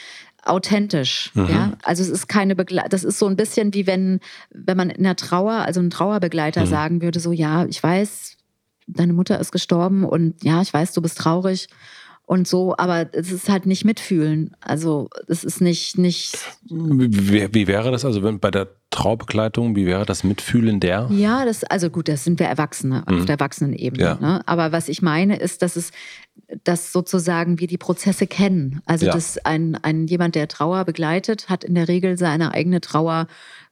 [0.44, 1.30] authentisch.
[1.34, 1.48] Mhm.
[1.48, 1.72] Ja?
[1.82, 2.90] Also es ist keine Begleitung.
[2.90, 6.62] Das ist so ein bisschen wie wenn, wenn man in der Trauer, also ein Trauerbegleiter
[6.62, 6.70] mhm.
[6.70, 8.36] sagen würde, so ja, ich weiß,
[8.86, 11.68] deine Mutter ist gestorben und ja, ich weiß, du bist traurig
[12.24, 14.56] und so, aber es ist halt nicht mitfühlen.
[14.60, 16.38] Also es ist nicht, nicht.
[16.70, 21.08] Wie, wie wäre das also wenn bei der Traubegleitung, wie wäre das Mitfühlen der?
[21.10, 23.18] Ja, das, also gut, das sind wir Erwachsene mhm.
[23.18, 24.02] auf der Erwachsenenebene.
[24.02, 24.14] Ja.
[24.14, 24.42] Ne?
[24.46, 25.90] Aber was ich meine, ist, dass es,
[26.62, 28.80] dass sozusagen wir die Prozesse kennen.
[28.86, 29.12] Also ja.
[29.12, 33.26] dass ein, ein jemand, der Trauer begleitet, hat in der Regel seine eigene Trauer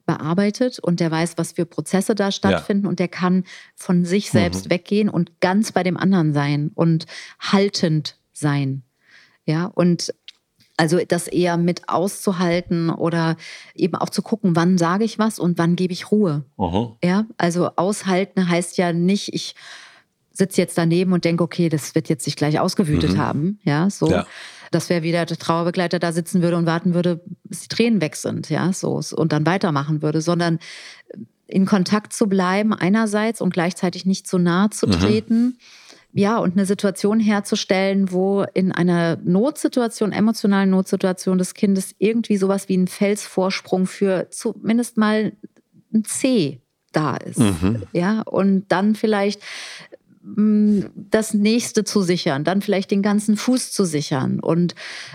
[0.07, 2.91] bearbeitet und der weiß, was für Prozesse da stattfinden ja.
[2.91, 3.45] und der kann
[3.77, 4.71] von sich selbst mhm.
[4.71, 7.07] weggehen und ganz bei dem anderen sein und
[7.39, 8.83] haltend sein.
[9.47, 10.13] Ja, und
[10.81, 13.37] also das eher mit auszuhalten oder
[13.75, 16.47] eben auch zu gucken, wann sage ich was und wann gebe ich Ruhe.
[16.57, 16.97] Aha.
[17.05, 19.55] Ja, also aushalten heißt ja nicht, ich
[20.33, 23.19] sitze jetzt daneben und denke, okay, das wird jetzt sich gleich ausgewütet mhm.
[23.19, 23.59] haben.
[23.63, 24.11] Ja, so.
[24.11, 24.27] Ja.
[24.71, 28.17] Das wäre wieder der Trauerbegleiter da sitzen würde und warten würde, bis die Tränen weg
[28.17, 30.61] sind, ja, so und dann weitermachen würde, sondern
[31.47, 34.93] in Kontakt zu bleiben einerseits und gleichzeitig nicht zu nahe zu mhm.
[34.93, 35.43] treten.
[35.43, 35.57] Mhm
[36.13, 42.69] ja, und eine Situation herzustellen, wo in einer Notsituation, emotionalen Notsituation des Kindes irgendwie sowas
[42.69, 45.33] wie ein Felsvorsprung für zumindest mal
[45.93, 46.61] ein C
[46.93, 47.39] da ist.
[47.39, 47.83] Mhm.
[47.93, 49.41] Ja, und dann vielleicht
[50.37, 54.41] das nächste zu sichern, dann vielleicht den ganzen Fuß zu sichern.
[54.41, 54.75] Und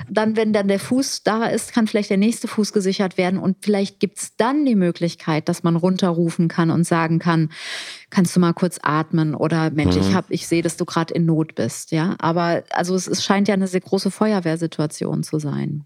[0.10, 3.40] dann, wenn dann der Fuß da ist, kann vielleicht der nächste Fuß gesichert werden.
[3.40, 7.50] Und vielleicht gibt es dann die Möglichkeit, dass man runterrufen kann und sagen kann,
[8.10, 10.02] kannst du mal kurz atmen oder Mensch, mhm.
[10.02, 11.92] ich habe, ich sehe, dass du gerade in Not bist.
[11.92, 15.84] Ja, aber also es, es scheint ja eine sehr große Feuerwehrsituation zu sein.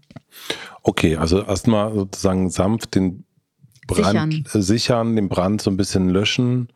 [0.82, 3.24] Okay, also erstmal sozusagen sanft den
[3.86, 4.62] Brand sichern.
[4.62, 6.68] Sichern, den Brand so ein bisschen löschen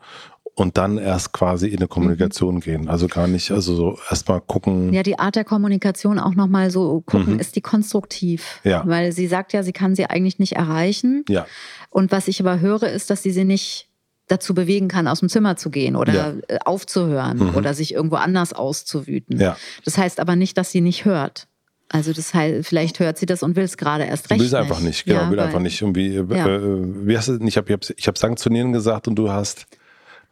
[0.54, 2.60] und dann erst quasi in eine Kommunikation mhm.
[2.60, 2.88] gehen.
[2.88, 4.92] Also gar nicht, also so erstmal gucken.
[4.92, 7.40] Ja, die Art der Kommunikation auch nochmal so gucken, mhm.
[7.40, 8.60] ist die konstruktiv?
[8.62, 8.82] Ja.
[8.86, 11.24] Weil sie sagt ja, sie kann sie eigentlich nicht erreichen.
[11.28, 11.46] Ja.
[11.90, 13.88] Und was ich aber höre, ist, dass sie sie nicht
[14.28, 16.34] dazu bewegen kann, aus dem Zimmer zu gehen oder ja.
[16.48, 17.54] Äh, aufzuhören mhm.
[17.56, 19.38] oder sich irgendwo anders auszuwüten.
[19.38, 19.56] Ja.
[19.84, 21.46] Das heißt aber nicht, dass sie nicht hört.
[21.90, 24.40] Also das heißt, vielleicht hört sie das und will es gerade erst recht.
[24.40, 26.16] Will es einfach nicht, genau, ja, will einfach nicht irgendwie.
[26.16, 26.46] Äh, ja.
[26.46, 29.66] Äh, wie hast du, ich habe ich hab sanktionieren gesagt und du hast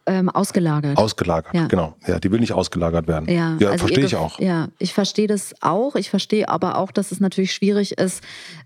[0.05, 0.97] ähm, ausgelagert.
[0.97, 1.67] Ausgelagert, ja.
[1.67, 1.95] genau.
[2.05, 3.29] Ja, die will nicht ausgelagert werden.
[3.29, 4.39] Ja, ja also verstehe ich auch.
[4.39, 5.95] Ja, ich verstehe das auch.
[5.95, 8.23] Ich verstehe aber auch, dass es natürlich schwierig ist,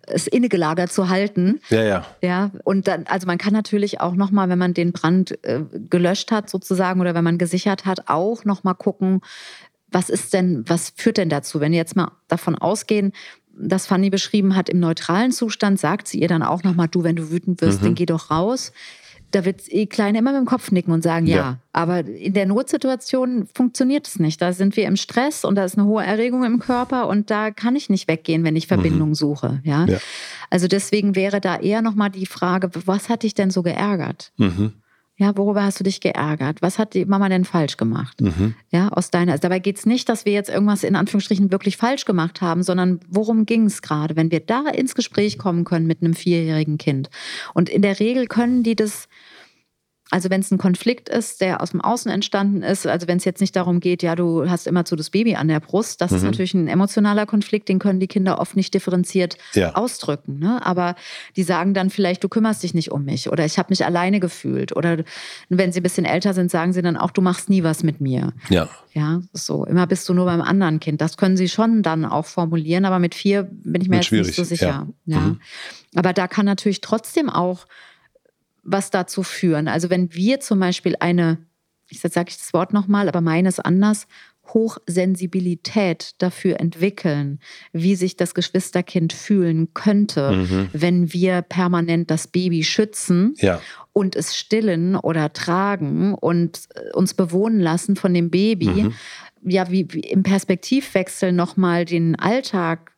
[0.08, 1.60] es innegelagert zu halten.
[1.70, 2.06] Ja, ja.
[2.22, 6.32] Ja, und dann, also man kann natürlich auch nochmal, wenn man den Brand äh, gelöscht
[6.32, 9.22] hat sozusagen oder wenn man gesichert hat, auch nochmal gucken,
[9.90, 11.60] was ist denn, was führt denn dazu?
[11.60, 13.14] Wenn wir jetzt mal davon ausgehen,
[13.60, 17.16] dass Fanny beschrieben hat, im neutralen Zustand sagt sie ihr dann auch nochmal, du, wenn
[17.16, 17.86] du wütend wirst, mhm.
[17.86, 18.72] dann geh doch raus
[19.32, 21.36] da wird die Kleine immer mit dem Kopf nicken und sagen ja.
[21.36, 21.60] ja.
[21.74, 24.42] Aber in der Notsituation funktioniert es nicht.
[24.42, 27.52] Da sind wir im Stress und da ist eine hohe Erregung im Körper und da
[27.52, 29.16] kann ich nicht weggehen, wenn ich Verbindung mhm.
[29.16, 29.62] suche.
[29.64, 29.86] Ja?
[29.86, 29.98] ja?
[30.50, 34.32] Also deswegen wäre da eher nochmal die Frage, was hat dich denn so geärgert?
[34.38, 34.74] Mhm.
[35.20, 36.62] Ja, worüber hast du dich geärgert?
[36.62, 38.22] Was hat die Mama denn falsch gemacht?
[38.22, 38.54] Mhm.
[38.70, 39.32] Ja, aus deiner.
[39.32, 42.62] Also dabei geht es nicht, dass wir jetzt irgendwas in Anführungsstrichen wirklich falsch gemacht haben,
[42.62, 44.16] sondern worum ging es gerade?
[44.16, 47.10] Wenn wir da ins Gespräch kommen können mit einem vierjährigen Kind.
[47.56, 49.10] Und in der Regel können die das
[50.10, 53.26] also wenn es ein Konflikt ist, der aus dem Außen entstanden ist, also wenn es
[53.26, 56.12] jetzt nicht darum geht, ja, du hast immer so das Baby an der Brust, das
[56.12, 56.18] mhm.
[56.18, 59.76] ist natürlich ein emotionaler Konflikt, den können die Kinder oft nicht differenziert ja.
[59.76, 60.40] ausdrücken.
[60.40, 60.66] Ne?
[60.66, 60.96] Aber
[61.36, 64.20] die sagen dann vielleicht, du kümmerst dich nicht um mich oder ich habe mich alleine
[64.20, 64.76] gefühlt.
[64.76, 65.04] Oder
[65.50, 68.00] wenn sie ein bisschen älter sind, sagen sie dann auch, du machst nie was mit
[68.00, 68.34] mir.
[68.50, 68.70] Ja.
[68.94, 69.64] Ja, so.
[69.66, 71.02] Immer bist du nur beim anderen Kind.
[71.02, 74.34] Das können sie schon dann auch formulieren, aber mit vier bin ich mir jetzt nicht
[74.34, 74.88] so sicher.
[75.06, 75.18] Ja.
[75.18, 75.20] ja.
[75.20, 75.40] Mhm.
[75.94, 77.68] Aber da kann natürlich trotzdem auch
[78.68, 79.68] was dazu führen.
[79.68, 81.40] Also wenn wir zum Beispiel eine,
[81.90, 84.08] ich sage ich das Wort nochmal, aber meines anders,
[84.54, 87.40] Hochsensibilität dafür entwickeln,
[87.74, 90.70] wie sich das Geschwisterkind fühlen könnte, mhm.
[90.74, 93.62] wenn wir permanent das Baby schützen ja.
[93.94, 98.68] und es stillen oder tragen und äh, uns bewohnen lassen von dem Baby.
[98.68, 98.94] Mhm.
[99.44, 102.97] Ja, wie, wie im Perspektivwechsel nochmal den Alltag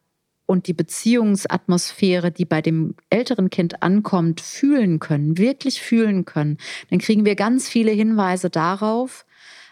[0.50, 6.58] und die Beziehungsatmosphäre, die bei dem älteren Kind ankommt, fühlen können, wirklich fühlen können,
[6.90, 9.28] dann kriegen wir ganz viele Hinweise darauf,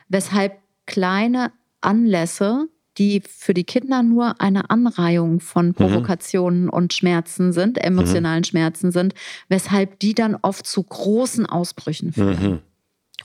[0.08, 2.68] weshalb kleine Anlässe,
[3.00, 5.74] die für die Kinder nur eine Anreihung von mhm.
[5.74, 6.70] Provokationen mhm.
[6.70, 8.46] und Schmerzen sind, emotionalen mhm.
[8.46, 9.16] Schmerzen sind,
[9.50, 12.52] weshalb die dann oft zu großen Ausbrüchen führen.
[12.52, 12.60] Mhm.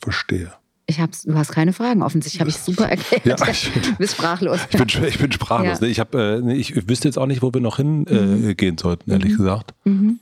[0.01, 0.53] Verstehe.
[0.87, 2.03] Ich hab's, du hast keine Fragen.
[2.03, 3.41] Offensichtlich habe ich super erklärt.
[3.41, 4.61] Ja, ich, du bist sprachlos.
[4.71, 5.81] Ich bin, ich bin sprachlos.
[5.81, 5.87] Ja.
[5.87, 8.79] Ich, hab, äh, ich wüsste jetzt auch nicht, wo wir noch hingehen äh, mhm.
[8.79, 9.37] sollten, ehrlich mhm.
[9.37, 9.75] gesagt.
[9.85, 10.21] Mhm.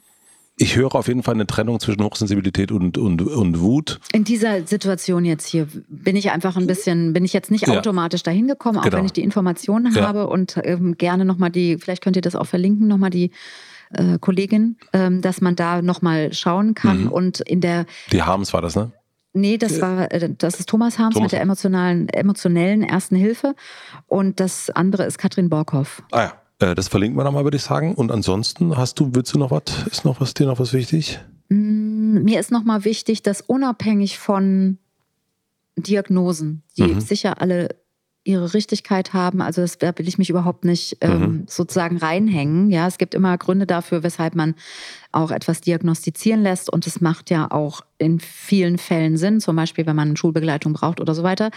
[0.63, 3.99] Ich höre auf jeden Fall eine Trennung zwischen Hochsensibilität und, und, und Wut.
[4.13, 7.79] In dieser Situation jetzt hier bin ich einfach ein bisschen, bin ich jetzt nicht ja.
[7.79, 8.99] automatisch dahin gekommen, auch genau.
[8.99, 10.07] wenn ich die Informationen ja.
[10.07, 13.31] habe und ähm, gerne nochmal die, vielleicht könnt ihr das auch verlinken, nochmal die
[13.95, 17.05] äh, Kollegin, ähm, dass man da nochmal schauen kann.
[17.05, 17.09] Mhm.
[17.09, 17.87] Und in der.
[18.13, 18.93] Die Harms war das, ne?
[19.33, 21.27] Nee, das war, äh, das ist Thomas Harms Thomas.
[21.27, 23.55] mit der emotionalen, emotionellen ersten Hilfe.
[24.07, 26.03] Und das andere ist Katrin Borkhoff.
[26.11, 26.33] Ah ja.
[26.61, 27.95] Äh, das verlinken wir nochmal, würde ich sagen.
[27.95, 29.63] Und ansonsten hast du, willst du noch was?
[29.91, 31.21] Ist noch was dir noch was wichtig?
[31.49, 34.79] Mm, mir ist nochmal wichtig, dass unabhängig von
[35.77, 37.01] Diagnosen, die mhm.
[37.01, 37.69] sicher alle
[38.31, 39.43] ihre Richtigkeit haben.
[39.43, 41.45] Also das, da will ich mich überhaupt nicht ähm, mhm.
[41.47, 42.71] sozusagen reinhängen.
[42.71, 44.55] Ja, es gibt immer Gründe dafür, weshalb man
[45.13, 49.87] auch etwas diagnostizieren lässt und es macht ja auch in vielen Fällen Sinn, zum Beispiel
[49.87, 51.51] wenn man Schulbegleitung braucht oder so weiter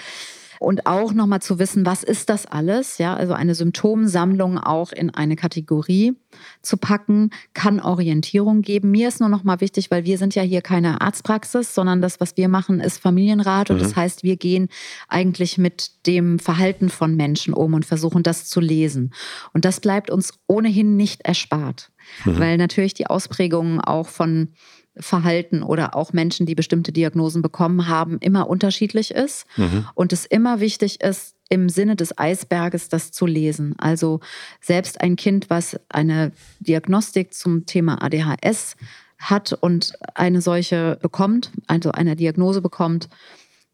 [0.64, 2.98] und auch nochmal zu wissen, was ist das alles?
[2.98, 6.14] Ja, also eine Symptomsammlung auch in eine Kategorie
[6.62, 8.92] zu packen, kann Orientierung geben.
[8.92, 12.38] Mir ist nur nochmal wichtig, weil wir sind ja hier keine Arztpraxis, sondern das, was
[12.38, 13.70] wir machen, ist Familienrat.
[13.70, 13.82] Und mhm.
[13.82, 14.70] das heißt, wir gehen
[15.08, 19.14] eigentlich mit dem Verhalten von Menschen um und versuchen das zu lesen.
[19.54, 21.92] Und das bleibt uns ohnehin nicht erspart.
[22.26, 22.40] Mhm.
[22.40, 24.50] Weil natürlich die Ausprägungen auch von
[24.98, 29.46] Verhalten oder auch Menschen, die bestimmte Diagnosen bekommen haben, immer unterschiedlich ist.
[29.58, 29.88] Mhm.
[29.96, 33.76] Und es immer wichtig ist, im Sinne des Eisberges das zu lesen.
[33.78, 34.20] Also
[34.62, 38.76] selbst ein Kind, was eine Diagnostik zum Thema ADHS
[39.20, 43.10] hat und eine solche bekommt, also eine Diagnose bekommt,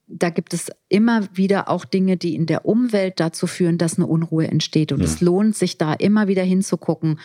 [0.08, 4.08] da gibt es immer wieder auch Dinge, die in der Umwelt dazu führen, dass eine
[4.08, 4.92] Unruhe entsteht.
[4.92, 5.06] Und mhm.
[5.06, 7.20] es lohnt sich da immer wieder hinzugucken,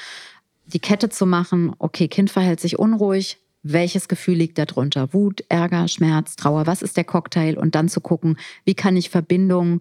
[0.66, 5.12] die Kette zu machen, okay, Kind verhält sich unruhig, welches Gefühl liegt darunter?
[5.12, 7.58] Wut, Ärger, Schmerz, Trauer, was ist der Cocktail?
[7.58, 9.80] Und dann zu gucken, wie kann ich Verbindungen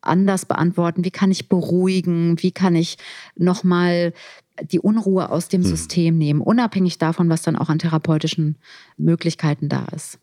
[0.00, 2.96] anders beantworten, wie kann ich beruhigen, wie kann ich
[3.36, 4.14] nochmal
[4.62, 5.68] die Unruhe aus dem hm.
[5.68, 8.56] System nehmen, unabhängig davon, was dann auch an therapeutischen
[8.96, 10.18] Möglichkeiten da ist.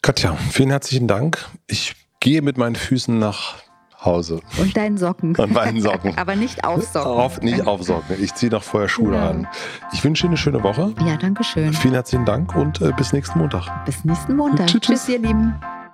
[0.00, 1.48] Katja, vielen herzlichen Dank.
[1.66, 3.56] Ich gehe mit meinen Füßen nach
[4.04, 4.40] Hause.
[4.58, 5.34] Und deinen Socken.
[5.36, 6.12] Und meinen Socken.
[6.16, 7.12] Aber nicht aufsocken.
[7.12, 8.22] Auf, nicht aufsocken.
[8.22, 9.30] Ich ziehe noch vorher Schuhe ja.
[9.30, 9.48] an.
[9.92, 10.94] Ich wünsche Ihnen eine schöne Woche.
[11.06, 11.72] Ja, danke schön.
[11.72, 13.84] Vielen herzlichen Dank und äh, bis nächsten Montag.
[13.84, 14.66] Bis nächsten Montag.
[14.66, 15.54] Tschüss, tschüss ihr Lieben.